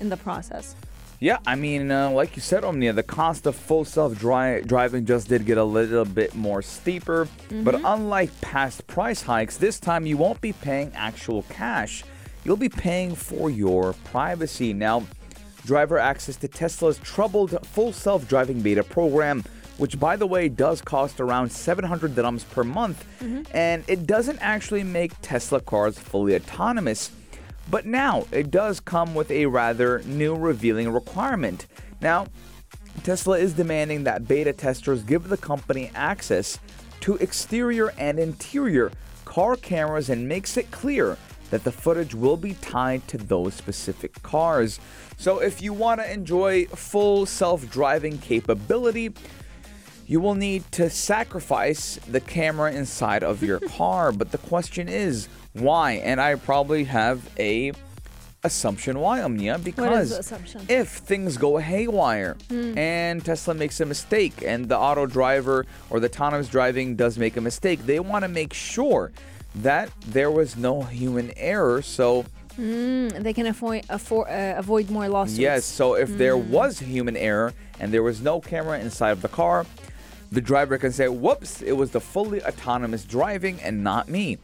in 0.00 0.08
the 0.08 0.16
process? 0.16 0.74
Yeah, 1.20 1.38
I 1.46 1.56
mean, 1.56 1.90
uh, 1.90 2.10
like 2.10 2.36
you 2.36 2.42
said, 2.42 2.62
Omnia, 2.62 2.92
the 2.92 3.02
cost 3.02 3.44
of 3.46 3.56
full 3.56 3.84
self 3.84 4.16
driving 4.18 5.04
just 5.04 5.28
did 5.28 5.44
get 5.46 5.58
a 5.58 5.64
little 5.64 6.04
bit 6.04 6.34
more 6.36 6.62
steeper. 6.62 7.26
But 7.50 7.74
Mm-hmm. 7.74 7.84
unlike 7.86 8.40
past 8.40 8.86
price 8.86 9.22
hikes, 9.22 9.56
this 9.56 9.80
time 9.80 10.06
you 10.06 10.16
won't 10.16 10.40
be 10.40 10.52
paying 10.52 10.92
actual 10.94 11.42
cash. 11.50 12.04
You'll 12.44 12.56
be 12.56 12.68
paying 12.68 13.16
for 13.16 13.50
your 13.50 13.94
privacy. 14.04 14.72
Now, 14.72 15.06
driver 15.66 15.98
access 15.98 16.36
to 16.36 16.46
Tesla's 16.48 16.98
troubled 16.98 17.66
full 17.66 17.92
self 17.92 18.28
driving 18.28 18.60
beta 18.60 18.84
program 18.84 19.44
which 19.78 19.98
by 19.98 20.16
the 20.16 20.26
way 20.26 20.48
does 20.48 20.82
cost 20.82 21.20
around 21.20 21.50
700 21.50 22.14
dirhams 22.14 22.48
per 22.50 22.62
month, 22.62 23.04
mm-hmm. 23.20 23.42
and 23.56 23.84
it 23.88 24.06
doesn't 24.06 24.38
actually 24.40 24.84
make 24.84 25.12
Tesla 25.22 25.60
cars 25.60 25.98
fully 25.98 26.34
autonomous. 26.34 27.10
But 27.70 27.86
now 27.86 28.26
it 28.32 28.50
does 28.50 28.80
come 28.80 29.14
with 29.14 29.30
a 29.30 29.46
rather 29.46 30.00
new 30.04 30.34
revealing 30.34 30.90
requirement. 30.90 31.66
Now, 32.00 32.26
Tesla 33.02 33.38
is 33.38 33.54
demanding 33.54 34.04
that 34.04 34.26
beta 34.26 34.52
testers 34.52 35.02
give 35.02 35.28
the 35.28 35.36
company 35.36 35.90
access 35.94 36.58
to 37.00 37.16
exterior 37.16 37.92
and 37.98 38.18
interior 38.18 38.90
car 39.24 39.56
cameras 39.56 40.10
and 40.10 40.26
makes 40.26 40.56
it 40.56 40.70
clear 40.70 41.16
that 41.50 41.64
the 41.64 41.72
footage 41.72 42.14
will 42.14 42.36
be 42.36 42.54
tied 42.54 43.06
to 43.08 43.18
those 43.18 43.54
specific 43.54 44.20
cars. 44.22 44.80
So 45.16 45.38
if 45.40 45.62
you 45.62 45.72
want 45.72 46.00
to 46.00 46.12
enjoy 46.12 46.66
full 46.66 47.26
self-driving 47.26 48.18
capability, 48.18 49.14
you 50.08 50.18
will 50.20 50.34
need 50.34 50.64
to 50.72 50.90
sacrifice 50.90 52.00
the 52.10 52.20
camera 52.20 52.72
inside 52.72 53.22
of 53.22 53.42
your 53.42 53.60
car. 53.78 54.10
But 54.10 54.32
the 54.32 54.38
question 54.38 54.88
is, 54.88 55.28
why? 55.52 55.92
And 55.92 56.20
I 56.20 56.34
probably 56.34 56.84
have 56.84 57.20
a 57.38 57.72
assumption 58.44 58.98
why, 59.00 59.20
Omnia, 59.20 59.58
because 59.58 60.12
assumption? 60.12 60.62
if 60.68 60.88
things 60.88 61.36
go 61.36 61.58
haywire 61.58 62.36
and 62.50 63.24
Tesla 63.24 63.52
makes 63.52 63.80
a 63.80 63.84
mistake 63.86 64.42
and 64.46 64.68
the 64.68 64.78
auto 64.78 65.06
driver 65.06 65.66
or 65.90 65.98
the 66.00 66.06
autonomous 66.06 66.48
driving 66.48 66.94
does 66.96 67.18
make 67.18 67.36
a 67.36 67.40
mistake, 67.40 67.84
they 67.84 67.98
want 68.00 68.22
to 68.22 68.28
make 68.28 68.54
sure 68.54 69.10
that 69.56 69.90
there 70.06 70.30
was 70.30 70.56
no 70.56 70.82
human 70.82 71.32
error. 71.36 71.82
So, 71.82 72.24
Mm, 72.58 73.22
they 73.22 73.32
can 73.32 73.46
avoid 73.46 73.84
afford, 73.88 74.26
uh, 74.28 74.54
avoid 74.56 74.90
more 74.90 75.08
lawsuits. 75.08 75.38
yes, 75.38 75.64
so 75.64 75.94
if 75.94 76.18
there 76.18 76.36
was 76.36 76.80
human 76.80 77.16
error 77.16 77.54
and 77.78 77.92
there 77.94 78.02
was 78.02 78.20
no 78.20 78.40
camera 78.40 78.80
inside 78.80 79.12
of 79.12 79.22
the 79.22 79.28
car, 79.28 79.64
the 80.30 80.40
driver 80.40 80.78
can 80.78 80.92
say, 80.92 81.08
whoops, 81.08 81.62
it 81.62 81.72
was 81.72 81.90
the 81.90 82.00
fully 82.00 82.42
autonomous 82.44 83.04
driving 83.04 83.60
and 83.60 83.82
not 83.82 84.08
me. 84.08 84.38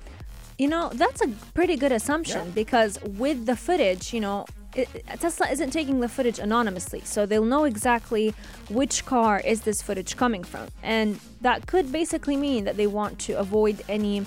You 0.58 0.68
know, 0.68 0.90
that's 0.94 1.20
a 1.20 1.28
pretty 1.52 1.76
good 1.76 1.90
assumption 1.92 2.46
Yeah. 2.46 2.52
because 2.54 3.00
with 3.02 3.46
the 3.46 3.56
footage, 3.56 4.12
you 4.14 4.20
know, 4.20 4.46
it, 4.76 4.88
Tesla 5.20 5.48
isn't 5.50 5.70
taking 5.70 6.00
the 6.00 6.08
footage 6.08 6.38
anonymously, 6.38 7.00
so 7.04 7.26
they'll 7.26 7.44
know 7.44 7.64
exactly 7.64 8.34
which 8.68 9.04
car 9.06 9.40
is 9.44 9.62
this 9.62 9.82
footage 9.82 10.16
coming 10.16 10.42
from, 10.42 10.66
and 10.82 11.20
that 11.42 11.66
could 11.66 11.92
basically 11.92 12.36
mean 12.36 12.64
that 12.64 12.76
they 12.76 12.86
want 12.88 13.18
to 13.20 13.34
avoid 13.34 13.82
any 13.88 14.24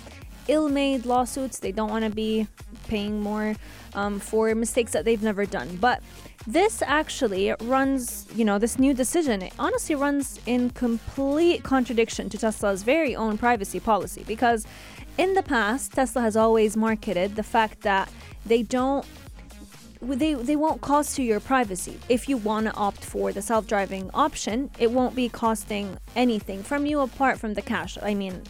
ill-made 0.47 1.05
lawsuits. 1.05 1.59
They 1.59 1.71
don't 1.71 1.89
want 1.89 2.05
to 2.05 2.11
be 2.11 2.47
paying 2.87 3.21
more 3.21 3.55
um, 3.93 4.19
for 4.19 4.53
mistakes 4.55 4.91
that 4.91 5.05
they've 5.05 5.23
never 5.23 5.45
done, 5.45 5.77
but. 5.77 6.01
This 6.49 6.81
actually 6.81 7.53
runs, 7.63 8.25
you 8.33 8.45
know, 8.45 8.57
this 8.57 8.79
new 8.79 8.93
decision, 8.93 9.41
it 9.41 9.51
honestly 9.59 9.95
runs 9.95 10.39
in 10.45 10.69
complete 10.69 11.61
contradiction 11.63 12.29
to 12.29 12.37
Tesla's 12.37 12.83
very 12.83 13.17
own 13.17 13.37
privacy 13.37 13.81
policy 13.81 14.23
because 14.25 14.65
in 15.17 15.33
the 15.33 15.43
past, 15.43 15.91
Tesla 15.91 16.21
has 16.21 16.37
always 16.37 16.77
marketed 16.77 17.35
the 17.35 17.43
fact 17.43 17.81
that 17.81 18.09
they 18.45 18.63
don't 18.63 19.05
they 20.01 20.33
they 20.33 20.55
won't 20.55 20.81
cost 20.81 21.17
you 21.17 21.25
your 21.25 21.39
privacy. 21.39 21.99
If 22.09 22.29
you 22.29 22.37
want 22.37 22.67
to 22.67 22.73
opt 22.73 23.03
for 23.03 23.31
the 23.31 23.41
self-driving 23.41 24.11
option, 24.13 24.69
it 24.79 24.91
won't 24.91 25.15
be 25.15 25.29
costing 25.29 25.97
anything 26.15 26.63
from 26.63 26.85
you 26.85 26.99
apart 26.99 27.39
from 27.39 27.53
the 27.53 27.61
cash. 27.61 27.97
I 28.01 28.13
mean, 28.13 28.41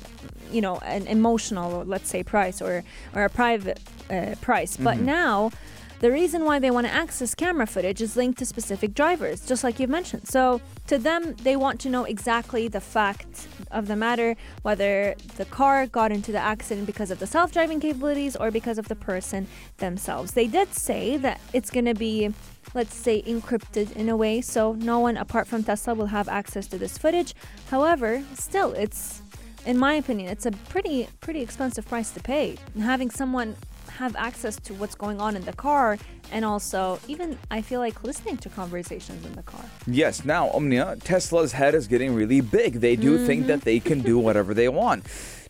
you 0.52 0.62
know, 0.62 0.78
an 0.80 1.08
emotional, 1.08 1.84
let's 1.86 2.10
say, 2.10 2.24
price 2.24 2.62
or 2.62 2.84
or 3.16 3.24
a 3.24 3.30
private 3.30 3.80
uh, 4.10 4.36
price. 4.42 4.78
But 4.78 5.00
now, 5.00 5.52
the 6.00 6.12
reason 6.12 6.46
why 6.46 6.60
they 6.60 6.70
want 6.70 6.86
to 6.86 6.94
access 6.94 7.34
camera 7.34 7.66
footage 7.66 8.02
is 8.02 8.16
linked 8.16 8.38
to 8.40 8.46
specific 8.46 8.94
drivers, 8.94 9.46
just 9.46 9.64
like 9.64 9.80
you've 9.80 9.90
mentioned. 9.90 10.28
So 10.28 10.62
to 10.88 10.98
them, 10.98 11.36
they 11.42 11.56
want 11.56 11.80
to 11.82 11.90
know 11.90 12.04
exactly 12.04 12.68
the 12.68 12.82
fact 12.82 13.48
of 13.72 13.88
the 13.88 13.96
matter, 13.96 14.36
whether 14.62 15.16
the 15.38 15.46
car 15.46 15.88
got 15.88 16.12
into 16.12 16.32
the 16.32 16.40
accident 16.40 16.86
because 16.86 17.10
of 17.10 17.20
the 17.20 17.28
self-driving 17.28 17.80
capabilities 17.80 18.36
or 18.36 18.52
because 18.52 18.78
of 18.78 18.88
the 18.88 18.96
person 18.96 19.48
themselves. 19.78 20.32
They 20.34 20.48
did 20.48 20.74
say 20.74 21.18
that 21.18 21.42
it's 21.54 21.72
going 21.72 21.86
to 21.86 21.96
be 21.96 22.34
let's 22.74 22.94
say 22.94 23.22
encrypted 23.24 23.96
in 23.96 24.10
a 24.10 24.16
way 24.16 24.42
so 24.42 24.74
no 24.74 25.00
one 25.00 25.16
apart 25.16 25.48
from 25.48 25.64
Tesla 25.64 25.94
will 25.94 26.08
have 26.08 26.28
access 26.28 26.68
to 26.68 26.78
this 26.78 26.98
footage. 26.98 27.34
However, 27.72 28.24
still 28.34 28.74
it's 28.74 29.22
in 29.66 29.78
my 29.78 29.94
opinion 29.94 30.30
it's 30.30 30.46
a 30.46 30.52
pretty 30.52 31.08
pretty 31.22 31.42
expensive 31.42 31.88
price 31.88 32.12
to 32.12 32.20
pay. 32.20 32.58
Having 32.80 33.12
someone 33.12 33.56
have 33.98 34.16
access 34.16 34.56
to 34.62 34.74
what's 34.76 34.96
going 34.96 35.20
on 35.20 35.36
in 35.36 35.44
the 35.44 35.54
car 35.54 35.98
and 36.32 36.46
also 36.46 37.00
even 37.08 37.38
I 37.50 37.62
feel 37.62 37.80
like 37.80 38.04
listening 38.04 38.38
to 38.38 38.50
conversations 38.50 39.26
in 39.26 39.34
the 39.34 39.44
car. 39.44 39.64
Yes, 39.86 40.24
now, 40.24 40.50
Omnia, 40.52 40.98
Tesla's 41.04 41.52
head 41.52 41.74
is 41.74 41.88
getting 41.88 42.14
really 42.14 42.42
big. 42.42 42.76
They 42.76 42.96
do 42.96 43.26
think 43.26 43.48
that 43.48 43.62
they 43.62 43.80
can 43.80 44.02
do 44.02 44.16
mm-hmm. 44.16 44.26
whatever 44.26 44.54
they 44.54 44.70
want. 44.70 45.06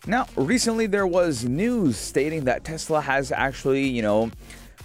Now, 0.06 0.26
recently 0.36 0.86
there 0.86 1.06
was 1.06 1.44
news 1.44 1.96
stating 1.96 2.44
that 2.44 2.64
Tesla 2.64 3.00
has 3.00 3.30
actually, 3.32 3.86
you 3.86 4.02
know, 4.02 4.30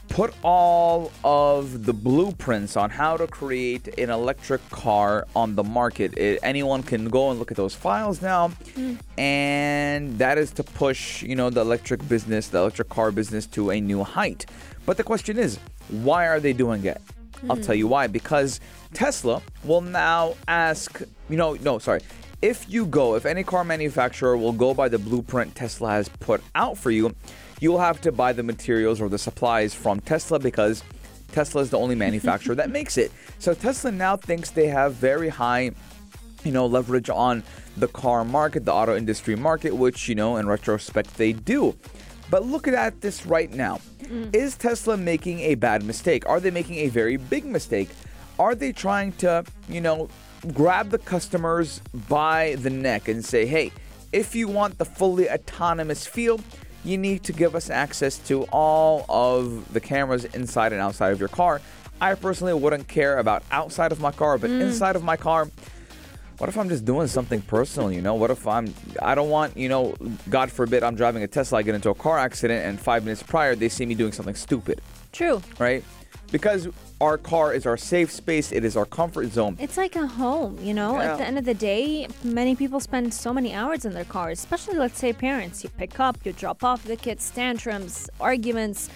put 0.10 0.34
all 0.44 1.12
of 1.24 1.86
the 1.86 1.94
blueprints 1.94 2.78
on 2.78 2.89
how 2.89 3.18
to 3.18 3.26
create 3.26 3.88
an 3.98 4.10
electric 4.10 4.68
car 4.70 5.26
on 5.36 5.56
the 5.56 5.63
market. 5.63 6.18
It, 6.18 6.39
anyone 6.44 6.84
can 6.84 7.10
go 7.10 7.32
and 7.32 7.39
look 7.39 7.52
at 7.52 7.58
those 7.58 7.74
files 7.74 8.22
now, 8.22 8.50
hmm. 8.50 8.96
and 9.18 10.18
that 10.20 10.38
is 10.38 10.52
to 10.54 10.63
push, 10.63 11.24
you 11.24 11.36
know, 11.36 11.50
the 11.50 11.62
electric 11.62 12.08
business, 12.08 12.50
the 12.50 12.60
electric 12.60 12.89
car 12.89 13.12
business 13.12 13.48
to 13.48 13.72
a 13.72 13.82
new 13.82 14.04
height. 14.04 14.46
But 14.86 14.98
the 14.98 15.04
question 15.04 15.38
is, 15.38 15.58
why 15.89 16.28
are 16.28 16.39
they 16.39 16.54
doing 16.54 16.86
it? 16.86 17.02
I'll 17.50 17.58
tell 17.58 17.76
you 17.76 17.86
hmm. 17.86 17.92
why. 17.92 18.08
Because 18.08 18.60
Tesla 18.94 19.42
will 19.63 19.82
now 19.82 20.36
ask, 20.48 21.02
you 21.30 21.38
know, 21.38 21.54
no, 21.56 21.80
sorry. 21.80 22.02
If 22.42 22.70
you 22.70 22.86
go, 22.86 23.16
if 23.16 23.26
any 23.26 23.44
car 23.44 23.63
manufacturer 23.63 24.36
will 24.36 24.52
go 24.52 24.74
by 24.74 24.89
the 24.89 25.00
blueprint 25.00 25.56
Tesla 25.56 25.92
has 25.92 26.10
put 26.10 26.42
out 26.56 26.78
for 26.78 26.92
you, 26.92 27.16
you'll 27.63 27.80
have 27.80 28.02
to 28.02 28.12
buy 28.12 28.34
the 28.34 28.43
materials 28.43 28.99
or 28.99 29.08
the 29.08 29.17
supplies 29.17 29.73
from 29.73 30.02
Tesla 30.02 30.38
because 30.38 30.84
Tesla 31.32 31.62
is 31.62 31.69
the 31.69 31.78
only 31.80 31.95
manufacturer 32.08 32.54
that 32.56 32.69
makes 32.69 32.97
it. 32.97 33.12
So 33.39 33.54
Tesla 33.54 33.91
now 33.91 34.17
thinks 34.17 34.52
they 34.52 34.67
have 34.67 34.95
very 34.95 35.30
high 35.30 35.71
you 36.43 36.52
know, 36.52 36.65
leverage 36.65 37.10
on 37.10 37.41
the 37.78 37.88
car 37.88 38.26
market, 38.26 38.65
the 38.65 38.73
auto 38.73 38.97
industry 38.97 39.38
market, 39.38 39.73
which, 39.73 40.10
you 40.10 40.15
know, 40.15 40.36
in 40.36 40.45
retrospect, 40.45 41.15
they 41.15 41.32
do. 41.32 41.73
But 42.30 42.45
look 42.45 42.67
at 42.67 42.99
this 42.99 43.26
right 43.26 43.49
now. 43.49 43.80
Mm. 44.02 44.36
Is 44.36 44.58
Tesla 44.58 44.97
making 44.97 45.39
a 45.39 45.56
bad 45.56 45.84
mistake? 45.84 46.28
Are 46.28 46.41
they 46.41 46.52
making 46.52 46.76
a 46.80 46.89
very 46.89 47.15
big 47.15 47.45
mistake? 47.45 47.89
Are 48.39 48.56
they 48.56 48.73
trying 48.73 49.13
to, 49.13 49.45
you 49.69 49.80
know, 49.80 50.10
grab 50.54 50.89
the 50.89 50.97
customers 50.97 51.80
by 52.10 52.56
the 52.60 52.69
neck 52.69 53.08
and 53.08 53.23
say, 53.23 53.45
hey, 53.45 53.71
if 54.12 54.36
you 54.36 54.49
want 54.49 54.78
the 54.78 54.86
fully 54.86 55.30
autonomous 55.30 56.06
feel, 56.06 56.41
you 56.84 56.98
need 56.98 57.24
to 57.24 57.34
give 57.34 57.56
us 57.56 57.69
access 57.69 58.17
to 58.28 58.43
all 58.43 59.06
of 59.10 59.74
the 59.74 59.80
cameras 59.80 60.26
inside 60.26 60.74
and 60.74 60.82
outside 60.82 61.12
of 61.12 61.19
your 61.19 61.30
car. 61.30 61.62
I 62.02 62.15
personally 62.15 62.54
wouldn't 62.54 62.88
care 62.88 63.19
about 63.19 63.43
outside 63.52 63.91
of 63.91 64.00
my 64.00 64.12
car, 64.12 64.38
but 64.38 64.50
mm. 64.50 64.62
inside 64.62 64.96
of 64.96 65.04
my 65.04 65.15
car, 65.15 65.48
what 66.38 66.50
if 66.50 66.58
I'm 66.58 66.67
just 66.67 66.84
doing 66.84 67.08
something 67.08 67.41
personal, 67.41 67.91
you 67.91 68.02
know? 68.02 68.15
What 68.15 68.32
if 68.32 68.46
I'm 68.48 68.74
I 69.02 69.15
don't 69.15 69.30
want, 69.30 69.56
you 69.56 69.69
know, 69.69 69.96
God 70.30 70.52
forbid 70.52 70.84
I'm 70.84 70.96
driving 70.96 71.24
a 71.24 71.28
Tesla, 71.28 71.60
I 71.60 71.62
get 71.62 71.76
into 71.76 71.89
a 71.89 71.96
car 71.96 72.17
accident 72.17 72.65
and 72.65 72.80
5 72.80 73.06
minutes 73.06 73.24
prior 73.24 73.56
they 73.56 73.69
see 73.69 73.86
me 73.86 73.96
doing 73.96 74.12
something 74.12 74.36
stupid, 74.36 74.82
True. 75.12 75.41
right? 75.60 75.84
Because 76.34 76.67
our 77.00 77.19
car 77.19 77.54
is 77.54 77.67
our 77.67 77.78
safe 77.78 78.12
space, 78.12 78.52
it 78.52 78.65
is 78.65 78.76
our 78.76 78.88
comfort 78.88 79.32
zone. 79.32 79.56
It's 79.60 79.78
like 79.78 79.96
a 79.96 80.08
home, 80.08 80.58
you 80.63 80.74
know? 80.74 80.96
Yeah. 80.96 81.12
At 81.12 81.17
the 81.19 81.28
end 81.28 81.38
of 81.38 81.46
the 81.46 81.54
day, 81.54 82.08
many 82.24 82.56
people 82.56 82.80
spend 82.80 83.13
so 83.13 83.32
many 83.32 83.54
hours 83.54 83.86
in 83.86 83.93
their 83.93 84.04
cars, 84.04 84.39
especially, 84.39 84.80
let's 84.80 84.98
say, 84.98 85.13
parents. 85.13 85.63
You 85.63 85.69
pick 85.69 86.00
up, 86.00 86.17
you 86.24 86.34
drop 86.34 86.63
off 86.63 86.86
the 86.86 86.96
kids, 86.96 87.30
tantrums, 87.30 88.10
arguments 88.19 88.89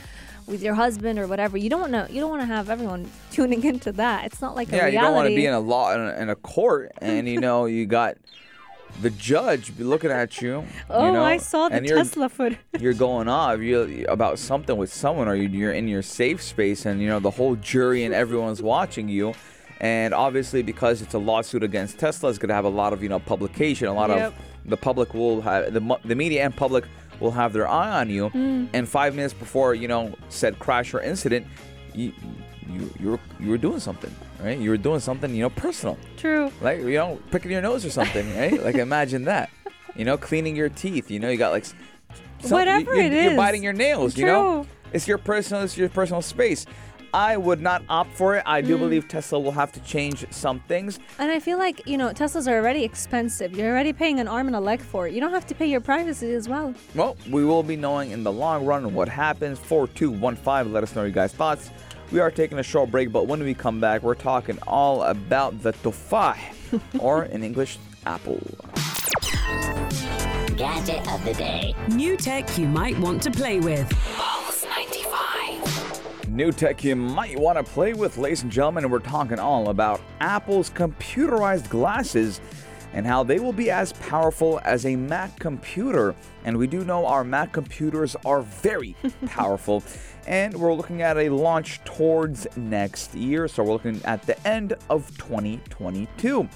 with 0.47 0.63
your 0.63 0.73
husband 0.73 1.19
or 1.19 1.27
whatever. 1.27 1.59
You 1.59 1.69
don't 1.69 1.91
want 1.91 2.07
to. 2.07 2.11
You 2.11 2.21
don't 2.21 2.31
want 2.31 2.41
to 2.41 2.47
have 2.47 2.71
everyone 2.71 3.07
tuning 3.31 3.63
into 3.63 3.91
that. 3.91 4.25
It's 4.25 4.41
not 4.41 4.55
like 4.55 4.73
a 4.73 4.77
Yeah, 4.77 4.87
you 4.87 4.99
don't 4.99 5.13
want 5.13 5.29
to 5.29 5.35
be 5.35 5.45
in 5.45 5.53
a 5.53 5.59
law 5.59 5.93
in 5.93 6.01
a, 6.01 6.19
in 6.19 6.29
a 6.29 6.35
court 6.35 6.91
and 7.01 7.27
you 7.27 7.39
know, 7.39 7.67
you 7.67 7.85
got 7.85 8.17
the 9.01 9.09
judge 9.11 9.77
be 9.77 9.83
looking 9.83 10.09
at 10.11 10.41
you. 10.41 10.63
oh, 10.89 11.05
you 11.05 11.11
know, 11.11 11.23
I 11.23 11.37
saw 11.37 11.69
the 11.69 11.81
Tesla 11.81 12.29
foot. 12.29 12.57
you're 12.79 12.93
going 12.93 13.27
off 13.27 13.59
you 13.59 14.05
about 14.09 14.39
something 14.39 14.75
with 14.77 14.91
someone 14.91 15.27
or 15.27 15.35
you- 15.35 15.49
you're 15.49 15.73
in 15.73 15.87
your 15.87 16.01
safe 16.01 16.41
space 16.41 16.85
and 16.85 17.01
you 17.01 17.07
know 17.07 17.19
the 17.19 17.31
whole 17.31 17.55
jury 17.57 18.03
and 18.05 18.13
everyone's 18.13 18.61
watching 18.61 19.07
you 19.07 19.33
and 19.79 20.13
obviously 20.13 20.63
because 20.63 21.03
it's 21.03 21.13
a 21.13 21.19
lawsuit 21.19 21.61
against 21.61 21.99
tesla 21.99 22.29
it's 22.29 22.39
going 22.39 22.49
to 22.49 22.55
have 22.55 22.65
a 22.65 22.69
lot 22.69 22.93
of 22.93 23.03
you 23.03 23.09
know 23.09 23.19
publication 23.19 23.87
a 23.87 23.93
lot 23.93 24.09
Yep. 24.09 24.19
of 24.29 24.33
the 24.65 24.77
public 24.77 25.13
will 25.13 25.41
have 25.41 25.71
the, 25.71 25.99
the 26.03 26.15
media 26.15 26.43
and 26.43 26.55
public 26.55 26.83
will 27.19 27.29
have 27.31 27.53
their 27.53 27.67
eye 27.67 27.99
on 28.01 28.09
you 28.09 28.29
Mm. 28.31 28.69
and 28.73 28.89
five 28.89 29.13
minutes 29.15 29.35
before 29.35 29.75
you 29.75 29.87
know 29.87 30.15
said 30.29 30.57
crash 30.57 30.93
or 30.95 31.01
incident 31.01 31.45
you 31.93 32.11
you 32.69 32.91
you 32.99 33.11
were, 33.11 33.19
you 33.39 33.49
were 33.49 33.57
doing 33.57 33.79
something 33.79 34.13
right 34.43 34.59
you 34.59 34.69
were 34.69 34.77
doing 34.77 34.99
something 34.99 35.33
you 35.33 35.41
know 35.41 35.49
personal 35.49 35.97
True. 36.17 36.51
like 36.61 36.79
you 36.79 36.93
know 36.93 37.19
picking 37.31 37.51
your 37.51 37.61
nose 37.61 37.85
or 37.85 37.89
something 37.89 38.35
right 38.35 38.61
like 38.67 38.75
imagine 38.75 39.25
that 39.25 39.49
you 39.95 40.05
know 40.05 40.17
cleaning 40.17 40.55
your 40.55 40.69
teeth 40.69 41.09
you 41.09 41.19
know 41.19 41.29
you 41.29 41.37
got 41.37 41.51
like 41.51 41.65
some- 41.65 41.77
Whatever 42.51 42.95
you, 42.95 43.01
it 43.01 43.23
you're 43.23 43.35
biting 43.35 43.63
your 43.63 43.73
nails 43.73 44.17
you 44.17 44.25
know 44.25 44.65
it's 44.93 45.07
your 45.07 45.17
personal 45.17 45.63
it's 45.63 45.77
your 45.77 45.89
personal 45.89 46.21
space 46.21 46.65
I 47.13 47.37
would 47.37 47.61
not 47.61 47.83
opt 47.87 48.13
for 48.15 48.35
it. 48.35 48.43
I 48.45 48.61
Mm. 48.61 48.67
do 48.67 48.77
believe 48.77 49.07
Tesla 49.07 49.39
will 49.39 49.53
have 49.53 49.71
to 49.71 49.79
change 49.79 50.25
some 50.29 50.59
things. 50.67 50.99
And 51.19 51.31
I 51.31 51.39
feel 51.39 51.57
like, 51.57 51.87
you 51.87 51.97
know, 51.97 52.09
Teslas 52.09 52.51
are 52.51 52.55
already 52.57 52.83
expensive. 52.83 53.55
You're 53.55 53.71
already 53.71 53.93
paying 53.93 54.19
an 54.19 54.27
arm 54.27 54.47
and 54.47 54.55
a 54.55 54.59
leg 54.59 54.81
for 54.81 55.07
it. 55.07 55.13
You 55.13 55.21
don't 55.21 55.31
have 55.31 55.47
to 55.47 55.55
pay 55.55 55.67
your 55.67 55.79
privacy 55.79 56.33
as 56.33 56.49
well. 56.49 56.73
Well, 56.95 57.15
we 57.31 57.45
will 57.45 57.63
be 57.63 57.77
knowing 57.77 58.11
in 58.11 58.23
the 58.23 58.31
long 58.31 58.65
run 58.65 58.93
what 58.93 59.07
happens. 59.07 59.57
4215, 59.57 60.73
let 60.73 60.83
us 60.83 60.95
know 60.95 61.03
your 61.03 61.11
guys' 61.11 61.33
thoughts. 61.33 61.71
We 62.09 62.21
are 62.21 62.31
taking 62.31 62.57
a 62.57 62.63
short 62.63 62.89
break, 62.89 63.11
but 63.11 63.27
when 63.27 63.43
we 63.43 63.53
come 63.53 63.81
back, 63.81 64.01
we're 64.01 64.15
talking 64.15 64.57
all 64.65 65.03
about 65.03 65.61
the 65.61 65.73
tufah, 65.73 66.37
or 66.99 67.25
in 67.25 67.43
English, 67.43 67.79
apple. 68.05 68.39
Gadget 70.55 71.05
of 71.11 71.23
the 71.25 71.33
day. 71.37 71.75
New 71.89 72.15
tech 72.15 72.57
you 72.57 72.65
might 72.65 72.97
want 72.99 73.21
to 73.23 73.31
play 73.31 73.59
with. 73.59 73.89
Pulse 74.15 74.65
95. 74.65 76.29
New 76.29 76.53
tech 76.53 76.81
you 76.81 76.95
might 76.95 77.37
want 77.37 77.57
to 77.57 77.63
play 77.63 77.93
with, 77.93 78.17
ladies 78.17 78.41
and 78.41 78.51
gentlemen, 78.51 78.85
and 78.85 78.91
we're 78.91 78.99
talking 78.99 79.37
all 79.37 79.69
about 79.69 79.99
Apple's 80.21 80.69
computerized 80.69 81.69
glasses 81.69 82.39
and 82.93 83.05
how 83.05 83.21
they 83.21 83.37
will 83.37 83.53
be 83.53 83.69
as 83.69 83.91
powerful 83.93 84.61
as 84.63 84.85
a 84.85 84.95
Mac 84.95 85.37
computer. 85.39 86.15
And 86.45 86.57
we 86.57 86.67
do 86.67 86.85
know 86.85 87.05
our 87.05 87.25
Mac 87.25 87.51
computers 87.51 88.15
are 88.25 88.41
very 88.41 88.95
powerful. 89.25 89.83
And 90.27 90.53
we're 90.57 90.73
looking 90.73 91.01
at 91.01 91.17
a 91.17 91.29
launch 91.29 91.81
towards 91.85 92.45
next 92.57 93.15
year. 93.15 93.47
So 93.47 93.63
we're 93.63 93.73
looking 93.73 94.01
at 94.03 94.21
the 94.23 94.47
end 94.47 94.73
of 94.89 95.17
2022. 95.17 96.47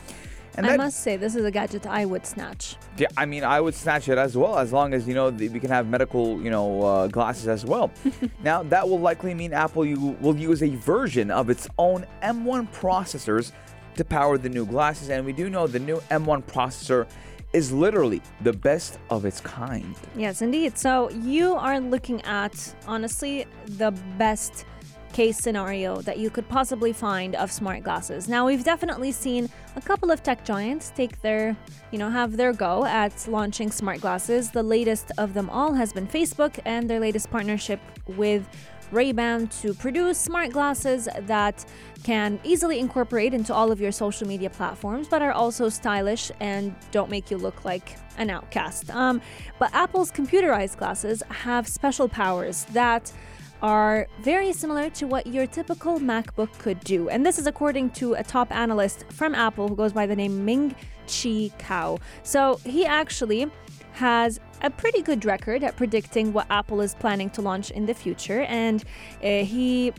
And 0.57 0.65
I 0.65 0.71
that- 0.71 0.77
must 0.79 0.99
say, 1.01 1.15
this 1.15 1.35
is 1.35 1.45
a 1.45 1.51
gadget 1.51 1.87
I 1.87 2.03
would 2.03 2.25
snatch. 2.25 2.75
yeah, 2.97 3.07
I 3.15 3.25
mean, 3.25 3.45
I 3.45 3.61
would 3.61 3.73
snatch 3.73 4.09
it 4.09 4.17
as 4.17 4.35
well, 4.35 4.57
as 4.57 4.73
long 4.73 4.93
as 4.93 5.07
you 5.07 5.13
know 5.13 5.29
we 5.29 5.61
can 5.61 5.69
have 5.69 5.87
medical, 5.87 6.41
you 6.41 6.49
know, 6.49 6.81
uh, 6.83 7.07
glasses 7.07 7.47
as 7.47 7.63
well. 7.65 7.89
now, 8.43 8.61
that 8.63 8.87
will 8.87 8.99
likely 8.99 9.33
mean 9.33 9.53
Apple 9.53 9.85
you 9.85 10.17
will 10.19 10.35
use 10.35 10.61
a 10.61 10.75
version 10.75 11.31
of 11.31 11.49
its 11.49 11.69
own 11.77 12.05
M1 12.21 12.67
processors 12.73 13.53
to 13.95 14.03
power 14.03 14.37
the 14.37 14.49
new 14.49 14.65
glasses, 14.65 15.09
and 15.09 15.25
we 15.25 15.31
do 15.31 15.49
know 15.49 15.67
the 15.67 15.79
new 15.79 16.01
M1 16.11 16.43
processor 16.43 17.07
is 17.53 17.71
literally 17.71 18.21
the 18.41 18.53
best 18.53 18.99
of 19.09 19.25
its 19.25 19.41
kind. 19.41 19.95
Yes, 20.15 20.41
indeed. 20.41 20.77
So 20.77 21.09
you 21.09 21.55
are 21.55 21.79
looking 21.79 22.21
at, 22.21 22.75
honestly, 22.87 23.45
the 23.65 23.91
best 24.17 24.65
case 25.11 25.37
scenario 25.37 26.01
that 26.01 26.19
you 26.19 26.29
could 26.29 26.47
possibly 26.47 26.93
find 26.93 27.35
of 27.35 27.51
smart 27.51 27.83
glasses. 27.83 28.29
Now, 28.29 28.45
we've 28.45 28.63
definitely 28.63 29.11
seen 29.11 29.49
a 29.75 29.81
couple 29.81 30.09
of 30.09 30.23
tech 30.23 30.45
giants 30.45 30.91
take 30.95 31.21
their, 31.21 31.57
you 31.91 31.99
know, 31.99 32.09
have 32.09 32.37
their 32.37 32.53
go 32.53 32.85
at 32.85 33.27
launching 33.27 33.71
smart 33.71 33.99
glasses. 33.99 34.51
The 34.51 34.63
latest 34.63 35.11
of 35.17 35.33
them 35.33 35.49
all 35.49 35.73
has 35.73 35.91
been 35.91 36.07
Facebook 36.07 36.57
and 36.63 36.89
their 36.89 37.01
latest 37.01 37.29
partnership 37.29 37.81
with 38.07 38.47
Ray-Ban 38.91 39.47
to 39.47 39.73
produce 39.73 40.17
smart 40.17 40.51
glasses 40.51 41.07
that 41.21 41.65
can 42.03 42.39
easily 42.43 42.79
incorporate 42.79 43.33
into 43.33 43.53
all 43.53 43.71
of 43.71 43.79
your 43.79 43.91
social 43.91 44.27
media 44.27 44.49
platforms, 44.49 45.07
but 45.07 45.21
are 45.21 45.31
also 45.31 45.69
stylish 45.69 46.31
and 46.39 46.75
don't 46.91 47.09
make 47.09 47.31
you 47.31 47.37
look 47.37 47.63
like 47.63 47.97
an 48.17 48.29
outcast. 48.29 48.89
Um, 48.89 49.21
but 49.59 49.73
Apple's 49.73 50.11
computerized 50.11 50.77
glasses 50.77 51.23
have 51.29 51.67
special 51.67 52.07
powers 52.09 52.65
that 52.73 53.11
are 53.61 54.07
very 54.21 54.51
similar 54.51 54.89
to 54.89 55.05
what 55.05 55.27
your 55.27 55.45
typical 55.45 55.99
MacBook 55.99 56.51
could 56.57 56.79
do. 56.79 57.09
And 57.09 57.25
this 57.25 57.37
is 57.37 57.45
according 57.45 57.91
to 57.91 58.13
a 58.13 58.23
top 58.23 58.51
analyst 58.51 59.05
from 59.11 59.35
Apple 59.35 59.67
who 59.67 59.75
goes 59.75 59.93
by 59.93 60.07
the 60.07 60.15
name 60.15 60.43
Ming 60.43 60.71
Chi 61.05 61.51
Kuo. 61.59 61.99
So 62.23 62.59
he 62.63 62.85
actually 62.85 63.51
has 64.01 64.39
a 64.61 64.69
pretty 64.69 65.01
good 65.03 65.23
record 65.25 65.63
at 65.63 65.73
predicting 65.77 66.33
what 66.33 66.47
Apple 66.49 66.81
is 66.81 66.95
planning 66.95 67.29
to 67.35 67.41
launch 67.41 67.69
in 67.69 67.85
the 67.85 67.93
future, 67.93 68.41
and 68.41 68.83
uh, 69.23 69.43
he 69.53 69.93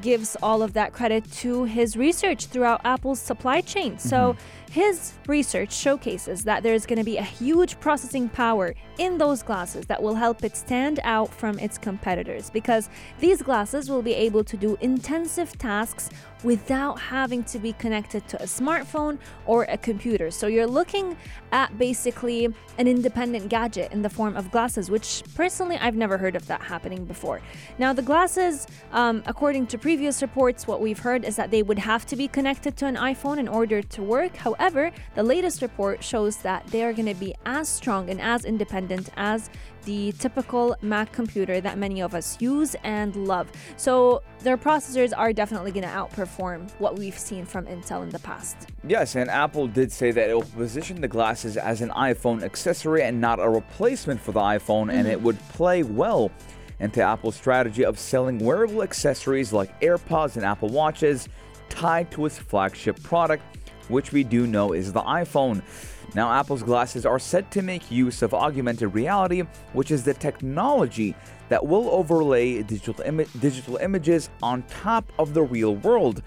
gives 0.00 0.36
all 0.42 0.62
of 0.62 0.72
that 0.74 0.92
credit 0.92 1.22
to 1.42 1.64
his 1.64 1.96
research 1.96 2.46
throughout 2.46 2.80
Apple's 2.84 3.20
supply 3.20 3.60
chain. 3.60 3.98
So 3.98 4.36
his 4.70 5.14
research 5.26 5.72
showcases 5.72 6.44
that 6.44 6.62
there's 6.62 6.84
going 6.84 6.98
to 6.98 7.04
be 7.04 7.16
a 7.16 7.22
huge 7.22 7.80
processing 7.80 8.28
power 8.28 8.74
in 8.98 9.16
those 9.16 9.42
glasses 9.42 9.86
that 9.86 10.02
will 10.02 10.14
help 10.14 10.44
it 10.44 10.56
stand 10.56 11.00
out 11.04 11.32
from 11.32 11.58
its 11.58 11.78
competitors 11.78 12.50
because 12.50 12.90
these 13.18 13.40
glasses 13.40 13.88
will 13.88 14.02
be 14.02 14.14
able 14.14 14.44
to 14.44 14.56
do 14.56 14.76
intensive 14.80 15.56
tasks 15.56 16.10
without 16.44 17.00
having 17.00 17.42
to 17.42 17.58
be 17.58 17.72
connected 17.72 18.26
to 18.28 18.40
a 18.40 18.46
smartphone 18.46 19.18
or 19.46 19.64
a 19.64 19.76
computer. 19.76 20.30
So 20.30 20.46
you're 20.46 20.66
looking 20.66 21.16
at 21.50 21.76
basically 21.78 22.48
an 22.78 22.86
independent 22.86 23.48
gadget 23.48 23.90
in 23.92 24.02
the 24.02 24.10
form 24.10 24.36
of 24.36 24.50
glasses, 24.50 24.90
which 24.90 25.24
personally 25.34 25.76
I've 25.78 25.96
never 25.96 26.16
heard 26.16 26.36
of 26.36 26.46
that 26.46 26.60
happening 26.60 27.04
before. 27.04 27.40
Now, 27.78 27.92
the 27.92 28.02
glasses, 28.02 28.68
um, 28.92 29.22
according 29.26 29.66
to 29.68 29.78
previous 29.78 30.22
reports, 30.22 30.66
what 30.66 30.80
we've 30.80 30.98
heard 30.98 31.24
is 31.24 31.34
that 31.36 31.50
they 31.50 31.62
would 31.62 31.78
have 31.78 32.06
to 32.06 32.16
be 32.16 32.28
connected 32.28 32.76
to 32.76 32.86
an 32.86 32.94
iPhone 32.96 33.38
in 33.38 33.48
order 33.48 33.82
to 33.82 34.02
work. 34.02 34.36
However, 34.36 34.57
the 34.58 35.22
latest 35.22 35.62
report 35.62 36.02
shows 36.02 36.38
that 36.38 36.66
they 36.68 36.84
are 36.84 36.92
going 36.92 37.06
to 37.06 37.14
be 37.14 37.34
as 37.46 37.68
strong 37.68 38.10
and 38.10 38.20
as 38.20 38.44
independent 38.44 39.10
as 39.16 39.50
the 39.84 40.12
typical 40.18 40.76
Mac 40.82 41.12
computer 41.12 41.60
that 41.60 41.78
many 41.78 42.02
of 42.02 42.14
us 42.14 42.40
use 42.40 42.76
and 42.84 43.16
love. 43.16 43.50
So 43.76 44.22
their 44.40 44.58
processors 44.58 45.12
are 45.16 45.32
definitely 45.32 45.72
going 45.72 45.84
to 45.84 45.88
outperform 45.88 46.70
what 46.78 46.98
we've 46.98 47.18
seen 47.18 47.46
from 47.46 47.64
Intel 47.66 48.02
in 48.02 48.10
the 48.10 48.18
past. 48.18 48.68
Yes, 48.86 49.14
and 49.14 49.30
Apple 49.30 49.66
did 49.66 49.90
say 49.90 50.10
that 50.10 50.28
it 50.28 50.34
will 50.34 50.42
position 50.42 51.00
the 51.00 51.08
glasses 51.08 51.56
as 51.56 51.80
an 51.80 51.88
iPhone 51.90 52.42
accessory 52.42 53.02
and 53.02 53.20
not 53.20 53.40
a 53.40 53.48
replacement 53.48 54.20
for 54.20 54.32
the 54.32 54.40
iPhone, 54.40 54.92
and 54.92 55.08
it 55.08 55.16
mm-hmm. 55.16 55.24
would 55.24 55.38
play 55.50 55.82
well 55.82 56.30
into 56.80 57.02
Apple's 57.02 57.36
strategy 57.36 57.84
of 57.84 57.98
selling 57.98 58.38
wearable 58.38 58.82
accessories 58.82 59.52
like 59.52 59.80
AirPods 59.80 60.36
and 60.36 60.44
Apple 60.44 60.68
Watches 60.68 61.28
tied 61.68 62.10
to 62.12 62.26
its 62.26 62.38
flagship 62.38 63.02
product, 63.02 63.42
which 63.88 64.12
we 64.12 64.24
do 64.24 64.46
know 64.46 64.72
is 64.72 64.92
the 64.92 65.02
iPhone. 65.02 65.62
Now, 66.14 66.32
Apple's 66.32 66.62
glasses 66.62 67.04
are 67.04 67.18
set 67.18 67.50
to 67.52 67.62
make 67.62 67.90
use 67.90 68.22
of 68.22 68.32
augmented 68.32 68.94
reality, 68.94 69.42
which 69.72 69.90
is 69.90 70.04
the 70.04 70.14
technology 70.14 71.14
that 71.48 71.66
will 71.66 71.88
overlay 71.90 72.62
digital, 72.62 72.94
imi- 73.04 73.40
digital 73.40 73.76
images 73.76 74.30
on 74.42 74.62
top 74.64 75.10
of 75.18 75.34
the 75.34 75.42
real 75.42 75.76
world. 75.76 76.22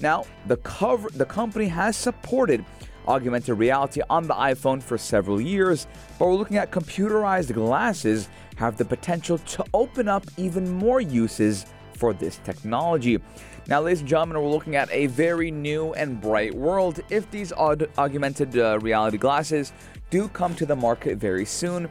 Now, 0.00 0.24
the 0.46 0.56
cover 0.58 1.08
the 1.10 1.24
company 1.24 1.66
has 1.68 1.96
supported 1.96 2.64
augmented 3.06 3.58
reality 3.58 4.00
on 4.08 4.26
the 4.26 4.34
iPhone 4.34 4.82
for 4.82 4.96
several 4.96 5.40
years, 5.40 5.86
but 6.18 6.26
we're 6.26 6.34
looking 6.34 6.56
at 6.56 6.70
computerized 6.70 7.52
glasses 7.52 8.28
have 8.56 8.76
the 8.76 8.84
potential 8.84 9.38
to 9.38 9.64
open 9.74 10.08
up 10.08 10.24
even 10.36 10.70
more 10.70 11.00
uses 11.00 11.66
for 11.96 12.12
this 12.12 12.40
technology. 12.44 13.20
Now, 13.66 13.80
ladies 13.80 14.00
and 14.00 14.08
gentlemen, 14.08 14.42
we're 14.42 14.50
looking 14.50 14.76
at 14.76 14.90
a 14.90 15.06
very 15.06 15.50
new 15.50 15.94
and 15.94 16.20
bright 16.20 16.54
world 16.54 17.00
if 17.10 17.30
these 17.30 17.52
aug- 17.52 17.88
augmented 17.96 18.58
uh, 18.58 18.78
reality 18.80 19.16
glasses 19.16 19.72
do 20.10 20.28
come 20.28 20.54
to 20.56 20.66
the 20.66 20.76
market 20.76 21.18
very 21.18 21.44
soon. 21.44 21.88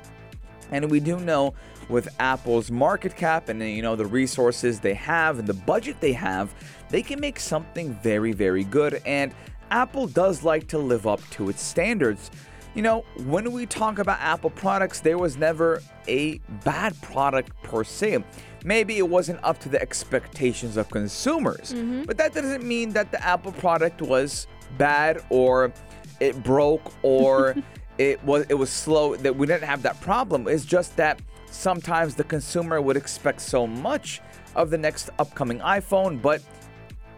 And 0.71 0.89
we 0.89 0.99
do 0.99 1.19
know 1.19 1.53
with 1.89 2.07
Apple's 2.19 2.71
market 2.71 3.15
cap 3.15 3.49
and 3.49 3.61
you 3.61 3.81
know 3.81 3.95
the 3.95 4.05
resources 4.05 4.79
they 4.79 4.93
have 4.93 5.39
and 5.39 5.47
the 5.47 5.53
budget 5.53 5.99
they 5.99 6.13
have, 6.13 6.53
they 6.89 7.01
can 7.01 7.19
make 7.19 7.39
something 7.39 7.93
very 7.95 8.31
very 8.31 8.63
good 8.63 9.01
and 9.05 9.33
Apple 9.73 10.05
does 10.05 10.43
like 10.43 10.67
to 10.67 10.77
live 10.77 11.07
up 11.07 11.19
to 11.31 11.49
its 11.49 11.61
standards. 11.61 12.29
You 12.75 12.83
know, 12.83 13.05
when 13.25 13.51
we 13.51 13.65
talk 13.65 13.97
about 13.97 14.19
Apple 14.19 14.51
products, 14.51 14.99
there 14.99 15.17
was 15.17 15.35
never 15.35 15.81
a 16.07 16.37
bad 16.63 16.99
product 17.01 17.51
per 17.63 17.83
se. 17.83 18.23
Maybe 18.63 18.97
it 18.97 19.07
wasn't 19.07 19.39
up 19.43 19.59
to 19.59 19.69
the 19.69 19.81
expectations 19.81 20.77
of 20.77 20.89
consumers, 20.89 21.73
mm-hmm. 21.73 22.03
but 22.03 22.17
that 22.17 22.33
doesn't 22.33 22.63
mean 22.63 22.91
that 22.93 23.11
the 23.11 23.23
Apple 23.23 23.51
product 23.51 24.01
was 24.01 24.47
bad 24.77 25.23
or 25.29 25.73
it 26.19 26.41
broke 26.43 26.93
or 27.03 27.55
it 27.97 28.23
was 28.23 28.45
it 28.49 28.55
was 28.55 28.69
slow 28.69 29.15
that 29.17 29.35
we 29.35 29.47
didn't 29.47 29.63
have 29.63 29.81
that 29.83 29.99
problem. 30.01 30.47
It's 30.47 30.65
just 30.65 30.95
that 30.97 31.21
sometimes 31.47 32.15
the 32.15 32.23
consumer 32.23 32.81
would 32.81 32.97
expect 32.97 33.41
so 33.41 33.67
much 33.67 34.21
of 34.55 34.69
the 34.69 34.77
next 34.77 35.09
upcoming 35.19 35.59
iphone 35.59 36.21
but 36.21 36.41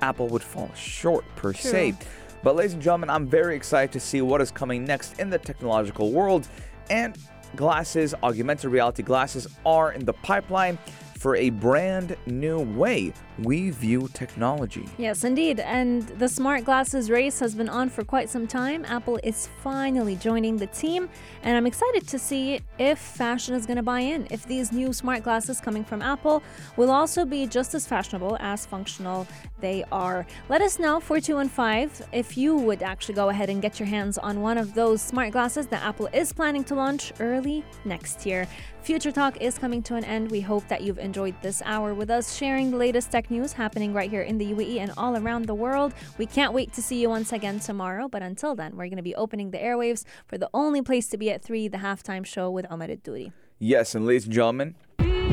apple 0.01 0.27
would 0.27 0.43
fall 0.43 0.71
short 0.73 1.23
per 1.35 1.53
se. 1.53 1.95
But 2.43 2.55
ladies 2.55 2.73
and 2.73 2.81
gentlemen 2.81 3.09
i'm 3.09 3.27
very 3.27 3.55
excited 3.55 3.91
to 3.93 3.99
see 3.99 4.21
what 4.21 4.41
is 4.41 4.51
coming 4.51 4.83
next 4.83 5.19
in 5.19 5.29
the 5.29 5.39
technological 5.39 6.11
world. 6.11 6.47
And 6.89 7.17
glasses 7.55 8.13
augmented 8.21 8.69
reality 8.69 9.03
glasses 9.03 9.47
are 9.65 9.93
in 9.93 10.05
the 10.05 10.13
pipeline 10.13 10.77
for 11.25 11.35
a 11.37 11.49
brand 11.49 12.15
new 12.27 12.59
way 12.59 13.11
we 13.39 13.71
view 13.71 14.07
technology 14.13 14.87
Yes, 14.97 15.23
indeed. 15.23 15.59
And 15.59 16.03
the 16.19 16.29
smart 16.29 16.63
glasses 16.63 17.09
race 17.09 17.39
has 17.39 17.55
been 17.55 17.67
on 17.67 17.89
for 17.89 18.03
quite 18.03 18.29
some 18.29 18.47
time. 18.47 18.85
Apple 18.85 19.19
is 19.23 19.49
finally 19.63 20.15
joining 20.15 20.57
the 20.57 20.67
team, 20.67 21.09
and 21.43 21.57
I'm 21.57 21.65
excited 21.65 22.07
to 22.07 22.19
see 22.19 22.61
if 22.77 22.99
fashion 22.99 23.55
is 23.55 23.65
going 23.65 23.77
to 23.77 23.83
buy 23.83 24.01
in. 24.01 24.27
If 24.29 24.45
these 24.45 24.71
new 24.71 24.93
smart 24.93 25.23
glasses 25.23 25.59
coming 25.59 25.83
from 25.83 26.01
Apple 26.01 26.43
will 26.77 26.91
also 26.91 27.25
be 27.25 27.47
just 27.47 27.73
as 27.73 27.87
fashionable 27.87 28.37
as 28.39 28.65
functional 28.65 29.27
they 29.59 29.83
are. 29.91 30.25
Let 30.49 30.61
us 30.61 30.79
know, 30.79 30.99
4215, 30.99 32.07
if 32.11 32.37
you 32.37 32.55
would 32.55 32.83
actually 32.83 33.15
go 33.15 33.29
ahead 33.29 33.49
and 33.49 33.61
get 33.61 33.79
your 33.79 33.87
hands 33.87 34.17
on 34.17 34.41
one 34.41 34.57
of 34.57 34.73
those 34.73 35.01
smart 35.01 35.31
glasses 35.31 35.67
that 35.67 35.83
Apple 35.83 36.07
is 36.13 36.31
planning 36.31 36.63
to 36.65 36.75
launch 36.75 37.11
early 37.19 37.63
next 37.83 38.25
year. 38.25 38.47
Future 38.85 39.11
Talk 39.11 39.41
is 39.41 39.57
coming 39.57 39.81
to 39.81 39.95
an 39.95 40.05
end. 40.05 40.29
We 40.29 40.41
hope 40.41 40.67
that 40.67 40.83
you've 40.83 40.99
enjoyed 40.99 41.33
this 41.41 41.63
hour 41.65 41.95
with 41.95 42.11
us, 42.11 42.35
sharing 42.35 42.69
the 42.69 42.77
latest 42.77 43.11
tech 43.11 43.31
news 43.31 43.51
happening 43.51 43.95
right 43.95 44.11
here 44.11 44.21
in 44.21 44.37
the 44.37 44.53
UAE 44.53 44.77
and 44.77 44.91
all 44.95 45.17
around 45.17 45.45
the 45.45 45.55
world. 45.55 45.91
We 46.19 46.27
can't 46.27 46.53
wait 46.53 46.71
to 46.73 46.83
see 46.83 47.01
you 47.01 47.09
once 47.09 47.33
again 47.33 47.59
tomorrow, 47.59 48.07
but 48.07 48.21
until 48.21 48.53
then, 48.53 48.73
we're 48.73 48.85
going 48.85 48.97
to 48.97 49.01
be 49.01 49.15
opening 49.15 49.49
the 49.49 49.57
airwaves 49.57 50.03
for 50.27 50.37
the 50.37 50.51
only 50.53 50.83
place 50.83 51.07
to 51.07 51.17
be 51.17 51.31
at 51.31 51.41
3, 51.41 51.67
the 51.67 51.79
halftime 51.79 52.23
show 52.23 52.51
with 52.51 52.67
Omar 52.69 52.89
Duri. 52.89 53.31
Yes, 53.57 53.95
and 53.95 54.05
ladies 54.05 54.25
and 54.25 54.33
gentlemen, 54.33 54.75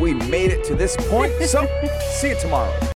we 0.00 0.14
made 0.14 0.50
it 0.50 0.64
to 0.64 0.74
this 0.74 0.96
point. 1.10 1.34
So, 1.42 1.68
see 2.12 2.30
you 2.30 2.40
tomorrow. 2.40 2.72